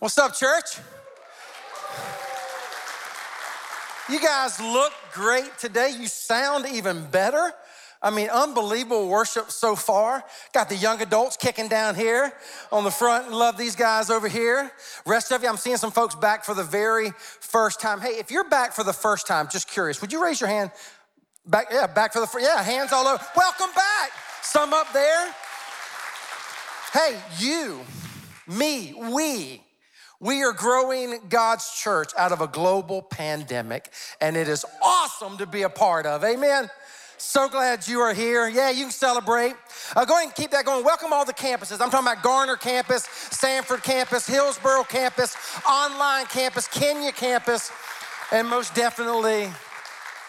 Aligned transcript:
What's 0.00 0.18
up, 0.18 0.34
church? 0.34 0.78
You 4.10 4.20
guys 4.20 4.60
look 4.60 4.92
great 5.12 5.56
today. 5.58 5.94
You 5.98 6.08
sound 6.08 6.66
even 6.66 7.06
better. 7.06 7.52
I 8.02 8.10
mean, 8.10 8.28
unbelievable 8.28 9.08
worship 9.08 9.50
so 9.50 9.76
far. 9.76 10.22
Got 10.52 10.68
the 10.68 10.76
young 10.76 11.00
adults 11.00 11.38
kicking 11.38 11.68
down 11.68 11.94
here 11.94 12.34
on 12.70 12.84
the 12.84 12.90
front. 12.90 13.32
Love 13.32 13.56
these 13.56 13.76
guys 13.76 14.10
over 14.10 14.28
here. 14.28 14.70
Rest 15.06 15.32
of 15.32 15.42
you, 15.42 15.48
I'm 15.48 15.56
seeing 15.56 15.78
some 15.78 15.90
folks 15.90 16.14
back 16.14 16.44
for 16.44 16.54
the 16.54 16.64
very 16.64 17.12
first 17.40 17.80
time. 17.80 18.00
Hey, 18.00 18.18
if 18.18 18.30
you're 18.30 18.48
back 18.48 18.72
for 18.72 18.84
the 18.84 18.92
first 18.92 19.26
time, 19.26 19.48
just 19.50 19.68
curious, 19.68 20.02
would 20.02 20.12
you 20.12 20.22
raise 20.22 20.38
your 20.38 20.50
hand? 20.50 20.70
Back, 21.46 21.68
yeah, 21.70 21.86
back 21.86 22.12
for 22.12 22.20
the 22.20 22.26
first, 22.26 22.44
yeah, 22.44 22.62
hands 22.62 22.92
all 22.92 23.06
over. 23.06 23.24
Welcome 23.34 23.70
back. 23.74 24.10
Some 24.42 24.74
up 24.74 24.92
there. 24.92 25.34
Hey, 26.92 27.18
you, 27.38 27.80
me, 28.46 28.92
we, 28.94 29.63
we 30.24 30.42
are 30.42 30.54
growing 30.54 31.20
God's 31.28 31.70
church 31.70 32.10
out 32.16 32.32
of 32.32 32.40
a 32.40 32.46
global 32.46 33.02
pandemic, 33.02 33.90
and 34.22 34.38
it 34.38 34.48
is 34.48 34.64
awesome 34.82 35.36
to 35.36 35.44
be 35.44 35.62
a 35.62 35.68
part 35.68 36.06
of. 36.06 36.24
Amen. 36.24 36.70
So 37.18 37.46
glad 37.46 37.86
you 37.86 38.00
are 38.00 38.14
here. 38.14 38.48
Yeah, 38.48 38.70
you 38.70 38.84
can 38.84 38.90
celebrate. 38.90 39.54
Uh, 39.94 40.06
go 40.06 40.14
ahead 40.14 40.28
and 40.28 40.34
keep 40.34 40.50
that 40.52 40.64
going. 40.64 40.82
Welcome 40.82 41.12
all 41.12 41.26
the 41.26 41.34
campuses. 41.34 41.72
I'm 41.72 41.90
talking 41.90 42.08
about 42.08 42.22
Garner 42.22 42.56
campus, 42.56 43.04
Sanford 43.04 43.82
campus, 43.82 44.26
Hillsborough 44.26 44.84
campus, 44.84 45.36
online 45.68 46.24
campus, 46.26 46.68
Kenya 46.68 47.12
campus, 47.12 47.70
and 48.32 48.48
most 48.48 48.74
definitely 48.74 49.52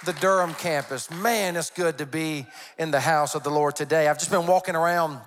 the 0.03 0.13
Durham 0.13 0.55
campus. 0.55 1.09
Man, 1.09 1.55
it's 1.55 1.69
good 1.69 1.97
to 1.99 2.05
be 2.05 2.45
in 2.77 2.91
the 2.91 2.99
house 2.99 3.33
of 3.33 3.43
the 3.43 3.49
Lord 3.49 3.77
today. 3.77 4.09
I've 4.09 4.19
just 4.19 4.29
been 4.29 4.45
walking 4.45 4.75
around 4.75 5.21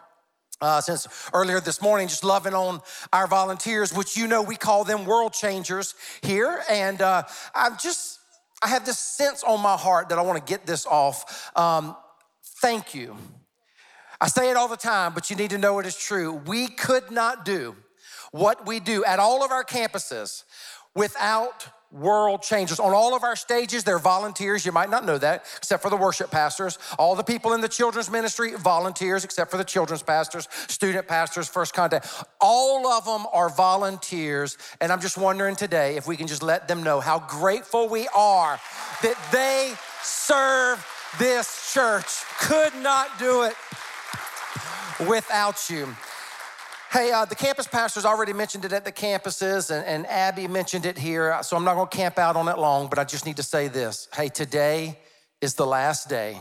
uh, 0.60 0.80
since 0.80 1.06
earlier 1.32 1.60
this 1.60 1.80
morning, 1.80 2.08
just 2.08 2.24
loving 2.24 2.54
on 2.54 2.80
our 3.12 3.26
volunteers, 3.26 3.94
which 3.94 4.16
you 4.16 4.26
know 4.26 4.42
we 4.42 4.56
call 4.56 4.84
them 4.84 5.04
world 5.04 5.32
changers 5.32 5.94
here. 6.22 6.62
And 6.70 7.00
uh, 7.00 7.22
I'm 7.54 7.76
just, 7.78 8.18
I 8.62 8.68
have 8.68 8.84
this 8.84 8.98
sense 8.98 9.44
on 9.44 9.60
my 9.60 9.76
heart 9.76 10.08
that 10.08 10.18
I 10.18 10.22
want 10.22 10.44
to 10.44 10.50
get 10.50 10.66
this 10.66 10.86
off. 10.86 11.50
Um, 11.56 11.96
thank 12.60 12.94
you. 12.94 13.16
I 14.20 14.26
say 14.26 14.50
it 14.50 14.56
all 14.56 14.68
the 14.68 14.76
time, 14.76 15.14
but 15.14 15.30
you 15.30 15.36
need 15.36 15.50
to 15.50 15.58
know 15.58 15.78
it 15.78 15.86
is 15.86 15.96
true. 15.96 16.32
We 16.32 16.66
could 16.66 17.10
not 17.10 17.44
do 17.44 17.76
what 18.32 18.66
we 18.66 18.80
do 18.80 19.04
at 19.04 19.20
all 19.20 19.44
of 19.44 19.52
our 19.52 19.64
campuses 19.64 20.42
without 20.94 21.68
world 21.90 22.42
changers. 22.42 22.78
On 22.78 22.92
all 22.92 23.14
of 23.14 23.22
our 23.22 23.36
stages, 23.36 23.84
they're 23.84 23.98
volunteers. 23.98 24.66
You 24.66 24.72
might 24.72 24.90
not 24.90 25.04
know 25.04 25.18
that, 25.18 25.44
except 25.56 25.82
for 25.82 25.90
the 25.90 25.96
worship 25.96 26.30
pastors. 26.30 26.78
All 26.98 27.14
the 27.14 27.22
people 27.22 27.54
in 27.54 27.60
the 27.60 27.68
children's 27.68 28.10
ministry, 28.10 28.52
volunteers, 28.54 29.24
except 29.24 29.50
for 29.50 29.56
the 29.56 29.64
children's 29.64 30.02
pastors, 30.02 30.48
student 30.68 31.08
pastors, 31.08 31.48
first 31.48 31.74
contact. 31.74 32.06
All 32.40 32.86
of 32.86 33.04
them 33.04 33.26
are 33.32 33.48
volunteers. 33.48 34.58
And 34.80 34.92
I'm 34.92 35.00
just 35.00 35.16
wondering 35.16 35.56
today 35.56 35.96
if 35.96 36.06
we 36.06 36.16
can 36.16 36.26
just 36.26 36.42
let 36.42 36.68
them 36.68 36.82
know 36.82 37.00
how 37.00 37.20
grateful 37.20 37.88
we 37.88 38.08
are 38.14 38.60
that 39.02 39.16
they 39.32 39.74
serve 40.02 40.84
this 41.18 41.72
church. 41.72 42.22
Could 42.38 42.74
not 42.82 43.18
do 43.18 43.42
it 43.42 43.54
without 45.08 45.70
you. 45.70 45.94
Hey, 46.90 47.12
uh, 47.12 47.26
the 47.26 47.34
campus 47.34 47.66
pastors 47.66 48.06
already 48.06 48.32
mentioned 48.32 48.64
it 48.64 48.72
at 48.72 48.86
the 48.86 48.92
campuses, 48.92 49.70
and, 49.70 49.84
and 49.84 50.06
Abby 50.06 50.48
mentioned 50.48 50.86
it 50.86 50.96
here, 50.96 51.38
so 51.42 51.54
I'm 51.54 51.62
not 51.62 51.74
gonna 51.74 51.86
camp 51.86 52.18
out 52.18 52.34
on 52.34 52.48
it 52.48 52.56
long, 52.56 52.88
but 52.88 52.98
I 52.98 53.04
just 53.04 53.26
need 53.26 53.36
to 53.36 53.42
say 53.42 53.68
this. 53.68 54.08
Hey, 54.14 54.30
today 54.30 54.98
is 55.42 55.54
the 55.54 55.66
last 55.66 56.08
day 56.08 56.40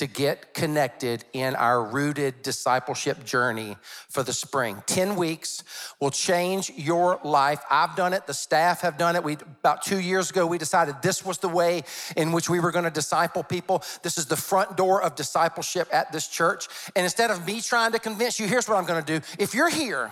to 0.00 0.06
get 0.06 0.54
connected 0.54 1.26
in 1.34 1.54
our 1.54 1.84
rooted 1.84 2.40
discipleship 2.40 3.22
journey 3.22 3.76
for 4.08 4.22
the 4.22 4.32
spring. 4.32 4.82
10 4.86 5.14
weeks 5.14 5.62
will 6.00 6.10
change 6.10 6.72
your 6.74 7.20
life. 7.22 7.60
I've 7.70 7.94
done 7.96 8.14
it, 8.14 8.26
the 8.26 8.32
staff 8.32 8.80
have 8.80 8.96
done 8.96 9.14
it. 9.14 9.22
We 9.22 9.34
about 9.34 9.82
2 9.82 10.00
years 10.00 10.30
ago 10.30 10.46
we 10.46 10.56
decided 10.56 11.02
this 11.02 11.22
was 11.22 11.36
the 11.36 11.50
way 11.50 11.82
in 12.16 12.32
which 12.32 12.48
we 12.48 12.60
were 12.60 12.70
going 12.70 12.86
to 12.86 12.90
disciple 12.90 13.42
people. 13.42 13.82
This 14.02 14.16
is 14.16 14.24
the 14.24 14.38
front 14.38 14.74
door 14.74 15.02
of 15.02 15.16
discipleship 15.16 15.86
at 15.92 16.10
this 16.12 16.26
church. 16.26 16.68
And 16.96 17.04
instead 17.04 17.30
of 17.30 17.46
me 17.46 17.60
trying 17.60 17.92
to 17.92 17.98
convince 17.98 18.40
you, 18.40 18.46
here's 18.46 18.66
what 18.66 18.78
I'm 18.78 18.86
going 18.86 19.04
to 19.04 19.20
do. 19.20 19.26
If 19.38 19.54
you're 19.54 19.68
here, 19.68 20.10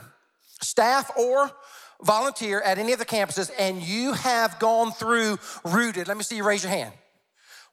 staff 0.61 1.11
or 1.17 1.51
volunteer 2.03 2.61
at 2.61 2.77
any 2.77 2.93
of 2.93 2.99
the 2.99 3.07
campuses 3.07 3.51
and 3.59 3.83
you 3.83 4.12
have 4.12 4.59
gone 4.59 4.93
through 4.93 5.39
rooted, 5.65 6.09
let 6.09 6.19
me 6.19 6.23
see 6.25 6.37
you 6.37 6.45
raise 6.45 6.62
your 6.62 6.73
hand. 6.73 6.93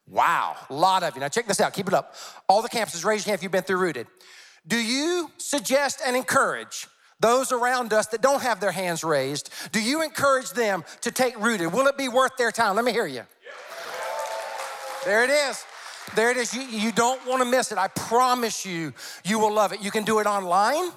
Wow, 0.08 0.56
a 0.70 0.74
lot 0.74 1.04
of 1.04 1.16
you. 1.16 1.22
Now 1.22 1.30
check 1.30 1.48
this 1.48 1.60
out, 1.60 1.74
keep 1.74 1.88
it 1.88 1.94
up. 1.94 2.16
All 2.48 2.62
the 2.62 2.70
campuses, 2.70 3.04
raise 3.04 3.26
your 3.26 3.32
hand 3.32 3.40
if 3.40 3.44
you've 3.44 3.52
been 3.52 3.64
through 3.64 3.78
Rooted. 3.78 4.08
Do 4.68 4.78
you 4.78 5.32
suggest 5.38 6.02
and 6.06 6.16
encourage 6.16 6.88
those 7.20 7.52
around 7.52 7.94
us 7.94 8.08
that 8.08 8.22
don't 8.22 8.42
have 8.42 8.60
their 8.60 8.72
hands 8.72 9.04
raised, 9.04 9.50
do 9.72 9.82
you 9.82 10.04
encourage 10.04 10.52
them 10.52 10.84
to 11.02 11.12
take 11.12 11.40
Rooted? 11.40 11.72
Will 11.72 11.88
it 11.88 11.98
be 11.98 12.10
worth 12.10 12.36
their 12.38 12.52
time? 12.52 12.76
Let 12.76 12.86
me 12.86 12.92
hear 12.92 13.08
you. 13.08 13.24
There 15.06 15.24
it 15.24 15.30
is. 15.30 15.64
There 16.16 16.32
it 16.32 16.38
is. 16.38 16.54
You, 16.54 16.62
you 16.64 16.92
don't 16.92 17.26
want 17.26 17.42
to 17.44 17.50
miss 17.50 17.72
it. 17.72 17.78
I 17.78 17.88
promise 17.88 18.66
you, 18.66 18.94
you 19.24 19.40
will 19.40 19.54
love 19.54 19.72
it. 19.72 19.82
You 19.82 19.92
can 19.92 20.04
do 20.04 20.20
it 20.20 20.28
online. 20.28 20.92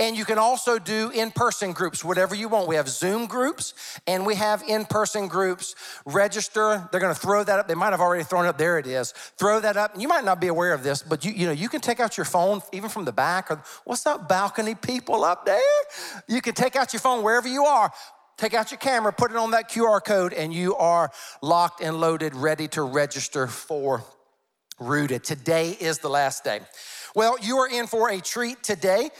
And 0.00 0.16
you 0.16 0.24
can 0.24 0.38
also 0.38 0.78
do 0.78 1.10
in 1.10 1.30
person 1.30 1.72
groups, 1.72 2.02
whatever 2.02 2.34
you 2.34 2.48
want. 2.48 2.66
We 2.66 2.76
have 2.76 2.88
Zoom 2.88 3.26
groups 3.26 3.74
and 4.06 4.24
we 4.24 4.34
have 4.34 4.62
in 4.66 4.86
person 4.86 5.28
groups. 5.28 5.74
Register. 6.06 6.88
They're 6.90 7.00
to 7.00 7.14
throw 7.14 7.44
that 7.44 7.58
up. 7.58 7.68
They 7.68 7.74
might 7.74 7.90
have 7.90 8.00
already 8.00 8.24
thrown 8.24 8.46
it 8.46 8.48
up. 8.48 8.56
There 8.56 8.78
it 8.78 8.86
is. 8.86 9.12
Throw 9.12 9.60
that 9.60 9.76
up. 9.76 9.92
You 9.98 10.08
might 10.08 10.24
not 10.24 10.40
be 10.40 10.46
aware 10.46 10.72
of 10.72 10.82
this, 10.82 11.02
but 11.02 11.22
you, 11.22 11.32
you 11.32 11.44
know, 11.44 11.52
you 11.52 11.68
can 11.68 11.82
take 11.82 12.00
out 12.00 12.16
your 12.16 12.24
phone 12.24 12.62
even 12.72 12.88
from 12.88 13.04
the 13.04 13.12
back 13.12 13.50
or 13.50 13.62
what's 13.84 14.06
up, 14.06 14.26
balcony 14.26 14.74
people 14.74 15.22
up 15.22 15.44
there? 15.44 15.60
You 16.26 16.40
can 16.40 16.54
take 16.54 16.76
out 16.76 16.94
your 16.94 17.00
phone 17.00 17.22
wherever 17.22 17.46
you 17.46 17.64
are. 17.66 17.92
Take 18.38 18.54
out 18.54 18.70
your 18.70 18.78
camera, 18.78 19.12
put 19.12 19.30
it 19.30 19.36
on 19.36 19.50
that 19.50 19.70
QR 19.70 20.02
code, 20.02 20.32
and 20.32 20.50
you 20.50 20.74
are 20.76 21.10
locked 21.42 21.82
and 21.82 22.00
loaded, 22.00 22.34
ready 22.34 22.68
to 22.68 22.82
register 22.82 23.46
for 23.46 24.02
Rooted. 24.78 25.24
Today 25.24 25.76
is 25.78 25.98
the 25.98 26.08
last 26.08 26.42
day. 26.42 26.60
Well, 27.14 27.36
you 27.42 27.58
are 27.58 27.68
in 27.68 27.86
for 27.86 28.08
a 28.08 28.18
treat 28.18 28.62
today. 28.62 29.10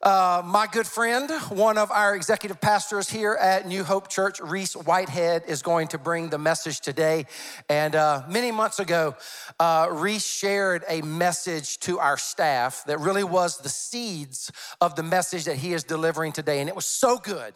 Uh, 0.00 0.40
my 0.44 0.68
good 0.70 0.86
friend, 0.86 1.28
one 1.50 1.76
of 1.76 1.90
our 1.90 2.14
executive 2.14 2.60
pastors 2.60 3.10
here 3.10 3.34
at 3.34 3.66
New 3.66 3.82
Hope 3.82 4.06
Church, 4.06 4.38
Reese 4.38 4.74
Whitehead, 4.74 5.42
is 5.48 5.60
going 5.60 5.88
to 5.88 5.98
bring 5.98 6.28
the 6.28 6.38
message 6.38 6.80
today. 6.80 7.26
And 7.68 7.96
uh, 7.96 8.22
many 8.28 8.52
months 8.52 8.78
ago, 8.78 9.16
uh, 9.58 9.88
Reese 9.90 10.24
shared 10.24 10.84
a 10.88 11.02
message 11.02 11.80
to 11.80 11.98
our 11.98 12.16
staff 12.16 12.84
that 12.86 13.00
really 13.00 13.24
was 13.24 13.58
the 13.58 13.68
seeds 13.68 14.52
of 14.80 14.94
the 14.94 15.02
message 15.02 15.46
that 15.46 15.56
he 15.56 15.72
is 15.72 15.82
delivering 15.82 16.30
today. 16.30 16.60
And 16.60 16.68
it 16.68 16.76
was 16.76 16.86
so 16.86 17.18
good 17.18 17.52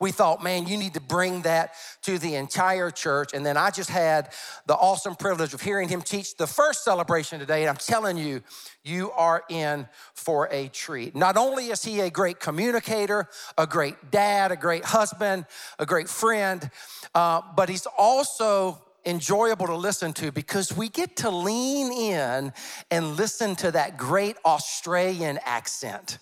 we 0.00 0.10
thought, 0.10 0.42
man, 0.42 0.66
you 0.66 0.76
need 0.76 0.94
to 0.94 1.00
bring 1.00 1.42
that 1.42 1.74
to 2.02 2.18
the 2.18 2.34
entire 2.34 2.90
church. 2.90 3.34
And 3.34 3.44
then 3.46 3.56
I 3.56 3.70
just 3.70 3.90
had 3.90 4.32
the 4.66 4.74
awesome 4.74 5.14
privilege 5.14 5.54
of 5.54 5.60
hearing 5.60 5.88
him 5.88 6.02
teach 6.02 6.36
the 6.36 6.46
first 6.46 6.84
celebration 6.84 7.38
today. 7.38 7.62
And 7.62 7.70
I'm 7.70 7.76
telling 7.76 8.16
you, 8.16 8.42
you 8.82 9.12
are 9.12 9.44
in 9.48 9.86
for 10.14 10.48
a 10.50 10.68
treat. 10.68 11.14
Not 11.14 11.36
only 11.36 11.66
is 11.66 11.84
he 11.84 12.00
a 12.00 12.10
great 12.10 12.40
communicator, 12.40 13.28
a 13.56 13.66
great 13.66 14.10
dad, 14.10 14.52
a 14.52 14.56
great 14.56 14.84
husband, 14.84 15.46
a 15.78 15.86
great 15.86 16.08
friend, 16.08 16.68
uh, 17.14 17.42
but 17.54 17.68
he's 17.68 17.86
also 17.98 18.82
enjoyable 19.04 19.66
to 19.66 19.76
listen 19.76 20.12
to 20.12 20.30
because 20.30 20.76
we 20.76 20.88
get 20.88 21.16
to 21.16 21.30
lean 21.30 21.92
in 21.92 22.52
and 22.90 23.16
listen 23.16 23.56
to 23.56 23.70
that 23.70 23.96
great 23.96 24.36
Australian 24.44 25.38
accent. 25.44 26.18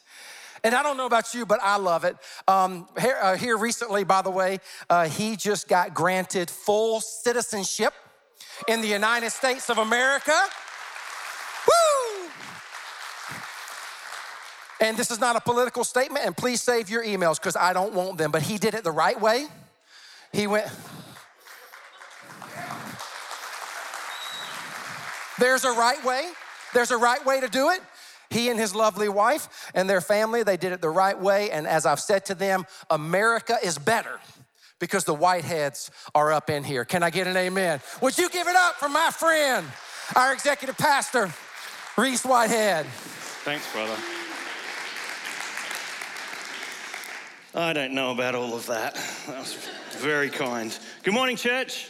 And 0.63 0.75
I 0.75 0.83
don't 0.83 0.97
know 0.97 1.07
about 1.07 1.33
you, 1.35 1.47
but 1.47 1.61
I 1.63 1.77
love 1.77 2.05
it. 2.05 2.17
Um, 2.47 2.87
here, 3.01 3.19
uh, 3.21 3.37
here, 3.37 3.57
recently, 3.57 4.05
by 4.05 4.23
the 4.23 4.31
way, 4.31 4.59
uh, 4.89 5.09
he 5.09 5.37
just 5.37 5.69
got 5.69 5.95
granted 5.95 6.51
full 6.51 7.01
citizenship 7.01 7.95
in 8.69 8.81
the 8.83 8.89
United 8.89 9.31
States 9.31 9.71
of 9.71 9.79
America. 9.79 10.39
Woo! 11.67 12.29
And 14.81 14.97
this 14.97 15.11
is 15.11 15.19
not 15.19 15.37
a 15.37 15.41
political 15.41 15.85
statement, 15.85 16.27
and 16.27 16.37
please 16.37 16.63
save 16.63 16.91
your 16.91 17.05
emails 17.05 17.37
because 17.37 17.57
I 17.57 17.73
don't 17.73 17.95
want 17.95 18.19
them, 18.19 18.31
but 18.31 18.43
he 18.43 18.59
did 18.59 18.75
it 18.75 18.85
the 18.85 18.93
right 18.93 19.21
way. 19.21 19.47
He 20.33 20.47
went, 20.47 20.71
There's 25.41 25.65
a 25.65 25.73
right 25.73 26.05
way. 26.05 26.29
There's 26.75 26.91
a 26.91 26.99
right 26.99 27.25
way 27.25 27.41
to 27.41 27.49
do 27.49 27.71
it. 27.71 27.81
He 28.31 28.49
and 28.49 28.59
his 28.59 28.75
lovely 28.75 29.09
wife 29.09 29.71
and 29.75 29.91
their 29.91 30.01
family, 30.01 30.45
they 30.45 30.57
did 30.57 30.73
it 30.73 30.81
the 30.81 30.89
right 30.89 31.19
way. 31.19 31.51
And 31.51 31.67
as 31.67 31.85
I've 31.85 32.01
said 32.01 32.25
to 32.27 32.35
them, 32.35 32.65
America 32.89 33.57
is 33.63 33.77
better 33.77 34.21
because 34.79 35.05
the 35.05 35.15
Whiteheads 35.15 35.91
are 36.15 36.33
up 36.33 36.49
in 36.49 36.63
here. 36.63 36.85
Can 36.85 37.03
I 37.03 37.11
get 37.11 37.27
an 37.27 37.37
amen? 37.37 37.81
Would 38.01 38.17
you 38.17 38.31
give 38.31 38.47
it 38.47 38.57
up 38.57 38.77
for 38.77 38.89
my 38.89 39.11
friend, 39.11 39.67
our 40.15 40.33
executive 40.33 40.79
pastor, 40.79 41.33
Reese 41.99 42.25
Whitehead? 42.25 42.87
Thanks, 43.45 43.71
brother. 43.73 43.97
I 47.53 47.73
don't 47.73 47.95
know 47.95 48.13
about 48.13 48.37
all 48.37 48.55
of 48.55 48.67
that. 48.67 48.95
That 49.27 49.41
was 49.41 49.55
very 49.99 50.31
kind. 50.31 50.77
Good 51.03 51.15
morning, 51.15 51.35
church. 51.35 51.89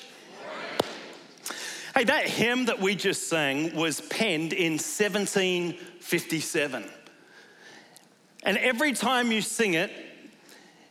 Hey, 1.94 2.04
that 2.04 2.28
hymn 2.28 2.66
that 2.66 2.78
we 2.80 2.94
just 2.94 3.28
sang 3.28 3.74
was 3.74 4.00
penned 4.00 4.52
in 4.52 4.74
1757. 4.74 6.84
And 8.44 8.56
every 8.58 8.92
time 8.92 9.32
you 9.32 9.42
sing 9.42 9.74
it, 9.74 9.90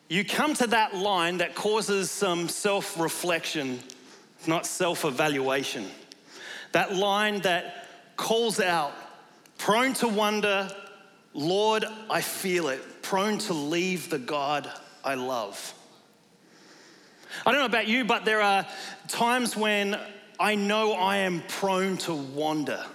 you 0.10 0.26
come 0.26 0.54
to 0.56 0.68
that 0.68 0.94
line 0.96 1.38
that 1.38 1.56
causes 1.56 2.12
some 2.12 2.50
self 2.50 3.00
reflection, 3.00 3.80
not 4.46 4.66
self 4.66 5.06
evaluation. 5.06 5.88
That 6.74 6.94
line 6.94 7.40
that 7.42 7.88
calls 8.18 8.60
out, 8.60 8.92
prone 9.58 9.94
to 9.96 10.10
wonder, 10.10 10.70
Lord, 11.34 11.86
I 12.10 12.22
feel 12.22 12.68
it, 12.68 13.02
prone 13.02 13.38
to 13.40 13.54
leave 13.54 14.10
the 14.10 14.20
God 14.20 14.70
I 15.04 15.14
love. 15.14 15.74
I 17.46 17.52
don't 17.52 17.62
know 17.62 17.66
about 17.66 17.88
you, 17.88 18.04
but 18.04 18.26
there 18.26 18.42
are 18.42 18.68
times 19.08 19.56
when 19.56 19.98
I 20.40 20.56
know 20.56 20.94
I 20.94 21.18
am 21.18 21.44
prone 21.50 21.98
to 21.98 22.14
wander, 22.14 22.86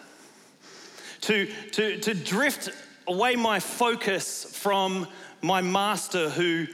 to, 1.23 1.47
to, 1.73 1.99
to 2.01 2.15
drift 2.15 2.71
away 3.07 3.37
my 3.37 3.61
focus 3.61 4.45
from 4.45 5.07
my 5.43 5.61
master 5.61 6.31
who 6.31 6.67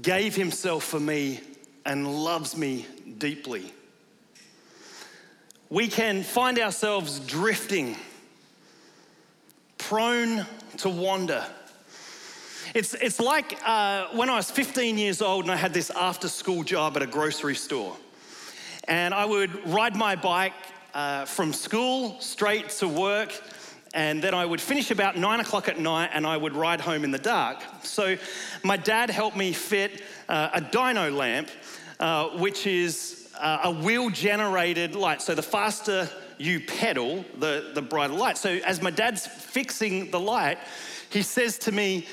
gave 0.00 0.34
himself 0.34 0.84
for 0.84 0.98
me 0.98 1.40
and 1.84 2.24
loves 2.24 2.56
me 2.56 2.86
deeply. 3.18 3.74
We 5.68 5.86
can 5.88 6.22
find 6.22 6.58
ourselves 6.58 7.20
drifting, 7.20 7.94
prone 9.76 10.46
to 10.78 10.88
wander. 10.88 11.44
It's, 12.74 12.94
it's 12.94 13.20
like 13.20 13.58
uh, 13.66 14.06
when 14.14 14.30
I 14.30 14.36
was 14.36 14.50
15 14.50 14.96
years 14.96 15.20
old 15.20 15.44
and 15.44 15.52
I 15.52 15.56
had 15.56 15.74
this 15.74 15.90
after 15.90 16.26
school 16.28 16.62
job 16.62 16.96
at 16.96 17.02
a 17.02 17.06
grocery 17.06 17.54
store. 17.54 17.96
And 18.90 19.14
I 19.14 19.24
would 19.24 19.66
ride 19.68 19.96
my 19.96 20.16
bike 20.16 20.52
uh, 20.92 21.24
from 21.24 21.52
school 21.52 22.20
straight 22.20 22.68
to 22.70 22.88
work 22.88 23.32
and 23.94 24.22
then 24.22 24.34
I 24.34 24.44
would 24.44 24.60
finish 24.60 24.90
about 24.90 25.16
nine 25.16 25.40
o'clock 25.40 25.68
at 25.68 25.78
night 25.78 26.10
and 26.12 26.26
I 26.26 26.36
would 26.36 26.54
ride 26.54 26.80
home 26.80 27.02
in 27.02 27.10
the 27.10 27.18
dark. 27.18 27.58
So 27.82 28.16
my 28.62 28.76
dad 28.76 29.10
helped 29.10 29.36
me 29.36 29.52
fit 29.52 30.02
uh, 30.28 30.50
a 30.54 30.60
dyno 30.60 31.16
lamp, 31.16 31.48
uh, 31.98 32.28
which 32.38 32.66
is 32.66 33.28
uh, 33.38 33.60
a 33.64 33.70
wheel 33.70 34.10
generated 34.10 34.94
light. 34.94 35.22
So 35.22 35.34
the 35.34 35.42
faster 35.42 36.08
you 36.38 36.60
pedal, 36.60 37.24
the, 37.38 37.70
the 37.74 37.82
brighter 37.82 38.14
light. 38.14 38.38
So 38.38 38.50
as 38.64 38.80
my 38.80 38.90
dad's 38.90 39.26
fixing 39.26 40.10
the 40.10 40.20
light, 40.20 40.58
he 41.10 41.22
says 41.22 41.58
to 41.58 41.72
me, 41.72 42.06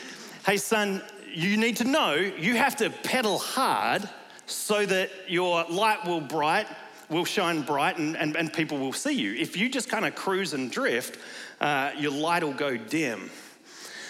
Hey, 0.45 0.57
son, 0.57 1.01
you 1.31 1.57
need 1.57 1.77
to 1.77 1.83
know 1.83 2.13
you 2.13 2.55
have 2.55 2.75
to 2.77 2.89
pedal 2.89 3.37
hard 3.37 4.09
so 4.47 4.85
that 4.85 5.11
your 5.27 5.63
light 5.69 6.05
will 6.05 6.21
bright 6.21 6.67
will 7.09 7.25
shine 7.25 7.61
bright 7.61 7.97
and, 7.97 8.17
and, 8.17 8.35
and 8.35 8.51
people 8.51 8.77
will 8.77 8.93
see 8.93 9.13
you. 9.13 9.33
If 9.33 9.55
you 9.55 9.69
just 9.69 9.89
kind 9.89 10.05
of 10.05 10.15
cruise 10.15 10.53
and 10.53 10.71
drift, 10.71 11.17
uh, 11.61 11.91
your 11.97 12.11
light 12.11 12.43
will 12.43 12.53
go 12.53 12.75
dim. 12.75 13.29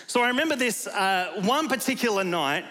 So 0.07 0.21
I 0.21 0.29
remember 0.29 0.55
this 0.55 0.87
uh, 0.87 1.41
one 1.43 1.67
particular 1.67 2.23
night. 2.23 2.65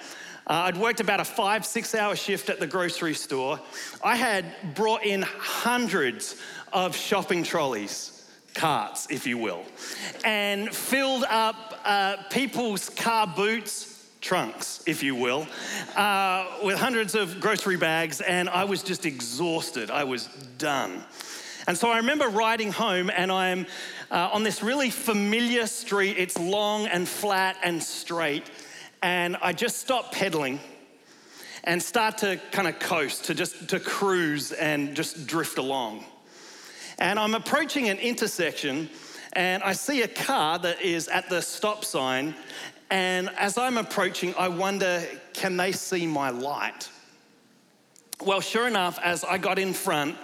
Uh, 0.48 0.66
I'd 0.66 0.76
worked 0.76 1.00
about 1.00 1.20
a 1.20 1.24
five, 1.24 1.66
six 1.66 1.94
hour 1.94 2.16
shift 2.16 2.48
at 2.48 2.60
the 2.60 2.66
grocery 2.66 3.14
store. 3.14 3.60
I 4.02 4.16
had 4.16 4.44
brought 4.74 5.04
in 5.04 5.22
hundreds 5.22 6.36
of 6.72 6.96
shopping 6.96 7.42
trolleys, 7.42 8.28
carts, 8.54 9.06
if 9.10 9.26
you 9.26 9.38
will, 9.38 9.64
and 10.24 10.74
filled 10.74 11.24
up 11.24 11.80
uh, 11.84 12.16
people's 12.30 12.88
car 12.90 13.26
boots, 13.26 13.95
trunks, 14.26 14.82
if 14.86 15.04
you 15.04 15.14
will, 15.14 15.46
uh, 15.94 16.44
with 16.64 16.76
hundreds 16.76 17.14
of 17.14 17.38
grocery 17.40 17.76
bags, 17.76 18.20
and 18.20 18.48
I 18.48 18.64
was 18.64 18.82
just 18.82 19.06
exhausted. 19.06 19.88
I 19.88 20.02
was 20.02 20.26
done. 20.58 21.04
And 21.68 21.78
so 21.78 21.90
I 21.90 21.98
remember 21.98 22.28
riding 22.28 22.72
home, 22.72 23.08
and 23.08 23.30
I'm 23.30 23.66
uh, 24.10 24.30
on 24.32 24.42
this 24.42 24.64
really 24.64 24.90
familiar 24.90 25.68
street. 25.68 26.16
It's 26.18 26.36
long 26.36 26.86
and 26.86 27.08
flat 27.08 27.56
and 27.62 27.80
straight. 27.80 28.50
And 29.00 29.36
I 29.40 29.52
just 29.52 29.78
stop 29.78 30.10
pedaling 30.10 30.58
and 31.62 31.80
start 31.80 32.18
to 32.18 32.40
kind 32.50 32.66
of 32.66 32.80
coast, 32.80 33.26
to 33.26 33.34
just 33.34 33.68
to 33.68 33.78
cruise 33.78 34.50
and 34.50 34.96
just 34.96 35.28
drift 35.28 35.58
along. 35.58 36.04
And 36.98 37.20
I'm 37.20 37.34
approaching 37.34 37.88
an 37.88 37.98
intersection 37.98 38.90
and 39.36 39.62
I 39.62 39.74
see 39.74 40.00
a 40.00 40.08
car 40.08 40.58
that 40.60 40.80
is 40.80 41.08
at 41.08 41.28
the 41.28 41.42
stop 41.42 41.84
sign. 41.84 42.34
And 42.90 43.30
as 43.30 43.58
I'm 43.58 43.78
approaching, 43.78 44.34
I 44.38 44.48
wonder, 44.48 45.02
can 45.32 45.56
they 45.56 45.72
see 45.72 46.06
my 46.06 46.30
light? 46.30 46.88
Well, 48.24 48.40
sure 48.40 48.66
enough, 48.66 48.98
as 49.02 49.24
I 49.24 49.38
got 49.38 49.58
in 49.58 49.74
front, 49.74 50.16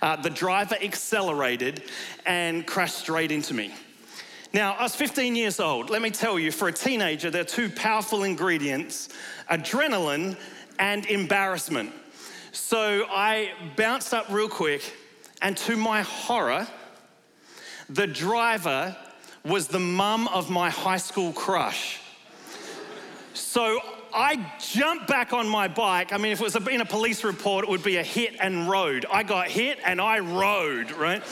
uh, 0.00 0.16
the 0.16 0.30
driver 0.30 0.76
accelerated 0.80 1.82
and 2.24 2.66
crashed 2.66 2.98
straight 2.98 3.32
into 3.32 3.54
me. 3.54 3.74
Now, 4.52 4.74
I 4.74 4.84
was 4.84 4.94
15 4.94 5.34
years 5.34 5.58
old. 5.58 5.90
Let 5.90 6.00
me 6.00 6.10
tell 6.10 6.38
you, 6.38 6.52
for 6.52 6.68
a 6.68 6.72
teenager, 6.72 7.30
there 7.30 7.42
are 7.42 7.44
two 7.44 7.68
powerful 7.68 8.22
ingredients 8.22 9.08
adrenaline 9.50 10.36
and 10.78 11.04
embarrassment. 11.06 11.92
So 12.52 13.04
I 13.10 13.50
bounced 13.76 14.14
up 14.14 14.26
real 14.30 14.48
quick, 14.48 14.94
and 15.42 15.56
to 15.56 15.76
my 15.76 16.02
horror, 16.02 16.68
the 17.88 18.06
driver 18.06 18.96
was 19.44 19.66
the 19.66 19.80
mum 19.80 20.28
of 20.28 20.50
my 20.50 20.70
high 20.70 20.98
school 20.98 21.32
crush. 21.32 22.00
So 23.34 23.80
I 24.14 24.52
jumped 24.60 25.08
back 25.08 25.32
on 25.32 25.48
my 25.48 25.66
bike. 25.66 26.12
I 26.12 26.18
mean, 26.18 26.30
if 26.30 26.40
it 26.40 26.44
was 26.44 26.54
in 26.54 26.80
a 26.80 26.84
police 26.86 27.24
report, 27.24 27.64
it 27.64 27.70
would 27.70 27.82
be 27.82 27.96
a 27.96 28.02
hit 28.02 28.36
and 28.40 28.68
rode. 28.68 29.06
I 29.10 29.24
got 29.24 29.48
hit 29.48 29.78
and 29.84 30.00
I 30.00 30.20
rode, 30.20 30.92
right? 30.92 31.22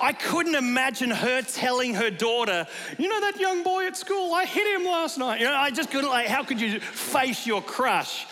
I 0.00 0.12
couldn't 0.12 0.54
imagine 0.54 1.10
her 1.10 1.42
telling 1.42 1.94
her 1.94 2.10
daughter, 2.10 2.66
you 2.98 3.08
know 3.08 3.20
that 3.20 3.40
young 3.40 3.64
boy 3.64 3.86
at 3.86 3.96
school, 3.96 4.32
I 4.32 4.44
hit 4.44 4.80
him 4.80 4.86
last 4.86 5.18
night. 5.18 5.40
You 5.40 5.46
know, 5.46 5.54
I 5.54 5.70
just 5.70 5.90
couldn't, 5.90 6.10
like, 6.10 6.26
how 6.26 6.44
could 6.44 6.60
you 6.60 6.78
face 6.78 7.46
your 7.46 7.62
crush 7.62 8.26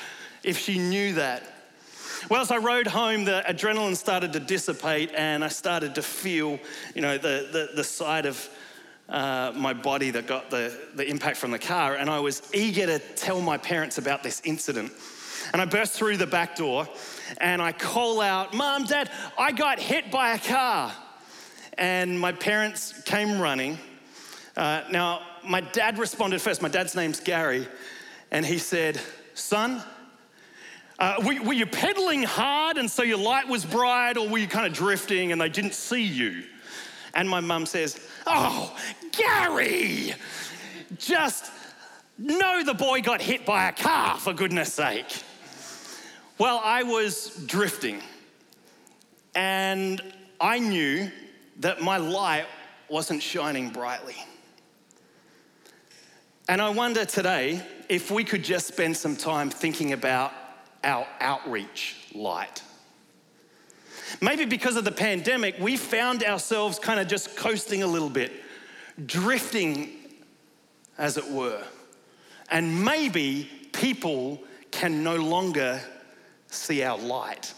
if 0.45 0.59
she 0.59 0.79
knew 0.79 1.15
that? 1.15 1.43
Well, 2.29 2.41
as 2.41 2.53
I 2.53 2.59
rode 2.59 2.87
home, 2.87 3.25
the 3.25 3.43
adrenaline 3.49 3.97
started 3.97 4.33
to 4.35 4.41
dissipate 4.41 5.11
and 5.13 5.45
I 5.45 5.49
started 5.49 5.97
to 5.97 6.03
feel, 6.03 6.61
you 6.95 7.03
know, 7.03 7.19
the, 7.19 7.49
the, 7.51 7.71
the 7.75 7.85
side 7.85 8.27
of 8.27 8.49
uh, 9.09 9.53
my 9.55 9.73
body 9.73 10.11
that 10.11 10.27
got 10.27 10.51
the, 10.51 10.77
the 10.95 11.07
impact 11.07 11.37
from 11.37 11.51
the 11.51 11.59
car, 11.59 11.97
and 11.97 12.09
I 12.09 12.21
was 12.21 12.43
eager 12.55 12.87
to 12.87 12.99
tell 12.99 13.41
my 13.41 13.59
parents 13.59 13.99
about 13.99 14.23
this 14.23 14.41
incident. 14.45 14.93
And 15.53 15.61
I 15.61 15.65
burst 15.65 15.93
through 15.93 16.17
the 16.17 16.27
back 16.27 16.57
door 16.57 16.89
and 17.39 17.61
I 17.61 17.73
call 17.73 18.21
out, 18.21 18.55
Mom, 18.55 18.85
Dad, 18.85 19.11
I 19.39 19.53
got 19.53 19.79
hit 19.79 20.11
by 20.11 20.35
a 20.35 20.39
car. 20.39 20.93
And 21.79 22.19
my 22.19 22.33
parents 22.33 23.03
came 23.03 23.41
running. 23.41 23.79
Uh, 24.57 24.83
now, 24.91 25.21
my 25.45 25.61
dad 25.61 25.99
responded 25.99 26.41
first. 26.41 26.63
My 26.63 26.69
dad's 26.69 26.95
name's 26.95 27.21
Gary. 27.21 27.67
And 28.31 28.47
he 28.47 28.59
said, 28.59 29.01
Son, 29.35 29.83
uh, 30.99 31.17
were, 31.25 31.43
were 31.43 31.53
you 31.53 31.67
pedaling 31.67 32.23
hard 32.23 32.77
and 32.77 32.91
so 32.91 33.03
your 33.03 33.19
light 33.19 33.49
was 33.49 33.65
bright, 33.65 34.17
or 34.17 34.29
were 34.29 34.39
you 34.39 34.47
kind 34.47 34.67
of 34.67 34.73
drifting 34.73 35.33
and 35.33 35.41
they 35.41 35.49
didn't 35.49 35.75
see 35.75 36.03
you? 36.03 36.45
And 37.15 37.29
my 37.29 37.41
mum 37.41 37.67
says, 37.67 38.01
Oh, 38.27 38.77
Gary, 39.13 40.15
just 40.99 41.51
know 42.19 42.63
the 42.65 42.75
boy 42.75 43.03
got 43.03 43.21
hit 43.21 43.45
by 43.45 43.69
a 43.69 43.73
car, 43.73 44.19
for 44.19 44.33
goodness 44.33 44.73
sake. 44.73 45.23
Well, 46.39 46.61
I 46.65 46.83
was 46.83 47.45
drifting, 47.47 48.01
and 49.35 50.01
I 50.41 50.59
knew 50.59 51.11
that 51.61 51.83
my 51.83 51.99
light 51.99 52.47
wasn't 52.89 53.23
shining 53.23 53.71
brightly. 53.71 54.17
And 56.49 56.61
I 56.61 56.71
wonder 56.71 57.05
today 57.05 57.63
if 57.89 58.11
we 58.11 58.25
could 58.25 58.43
just 58.43 58.67
spend 58.67 58.97
some 58.97 59.17
time 59.17 59.51
thinking 59.51 59.93
about 59.93 60.33
our 60.83 61.07
outreach 61.21 62.09
light. 62.15 62.63
Maybe 64.21 64.45
because 64.45 64.77
of 64.77 64.85
the 64.85 64.93
pandemic, 64.93 65.57
we 65.59 65.77
found 65.77 66.23
ourselves 66.23 66.79
kind 66.79 67.01
of 67.01 67.09
just 67.09 67.37
coasting 67.37 67.83
a 67.83 67.87
little 67.87 68.11
bit, 68.11 68.33
drifting, 69.07 69.91
as 70.99 71.17
it 71.17 71.29
were. 71.31 71.63
And 72.51 72.85
maybe 72.85 73.49
people 73.73 74.43
can 74.71 75.03
no 75.03 75.17
longer 75.17 75.81
see 76.49 76.83
our 76.83 76.99
light. 76.99 77.53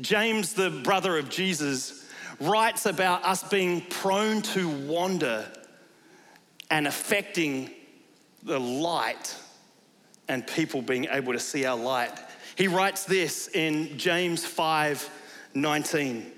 James, 0.00 0.54
the 0.54 0.70
brother 0.70 1.18
of 1.18 1.28
Jesus, 1.28 2.08
writes 2.40 2.86
about 2.86 3.24
us 3.24 3.42
being 3.48 3.82
prone 3.82 4.40
to 4.42 4.68
wander 4.86 5.46
and 6.70 6.86
affecting 6.86 7.70
the 8.42 8.58
light 8.58 9.36
and 10.28 10.46
people 10.46 10.80
being 10.80 11.06
able 11.10 11.32
to 11.32 11.38
see 11.38 11.66
our 11.66 11.76
light. 11.76 12.12
He 12.60 12.68
writes 12.68 13.04
this 13.04 13.48
in 13.48 13.96
James 13.96 14.44
5 14.44 15.08
19. 15.54 16.30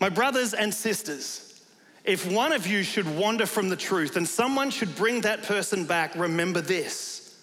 My 0.00 0.08
brothers 0.08 0.54
and 0.54 0.74
sisters, 0.74 1.62
if 2.04 2.28
one 2.28 2.50
of 2.50 2.66
you 2.66 2.82
should 2.82 3.06
wander 3.16 3.46
from 3.46 3.68
the 3.68 3.76
truth 3.76 4.16
and 4.16 4.26
someone 4.26 4.70
should 4.70 4.96
bring 4.96 5.20
that 5.20 5.44
person 5.44 5.84
back, 5.84 6.16
remember 6.16 6.60
this. 6.60 7.38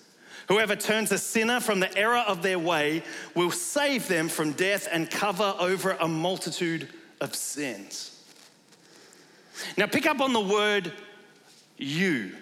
Whoever 0.50 0.76
turns 0.76 1.14
a 1.14 1.18
sinner 1.18 1.62
from 1.62 1.80
the 1.80 1.98
error 1.98 2.26
of 2.28 2.42
their 2.42 2.60
way 2.60 3.04
will 3.36 3.52
save 3.52 4.10
them 4.10 4.28
from 4.28 4.52
death 4.52 4.90
and 4.92 5.10
cover 5.10 5.56
over 5.58 5.92
a 5.92 6.10
multitude 6.10 6.90
of 7.22 7.36
sins. 7.36 8.22
Now, 9.78 9.86
pick 9.86 10.06
up 10.06 10.20
on 10.20 10.34
the 10.34 10.42
word 10.42 10.92
you. 11.78 12.34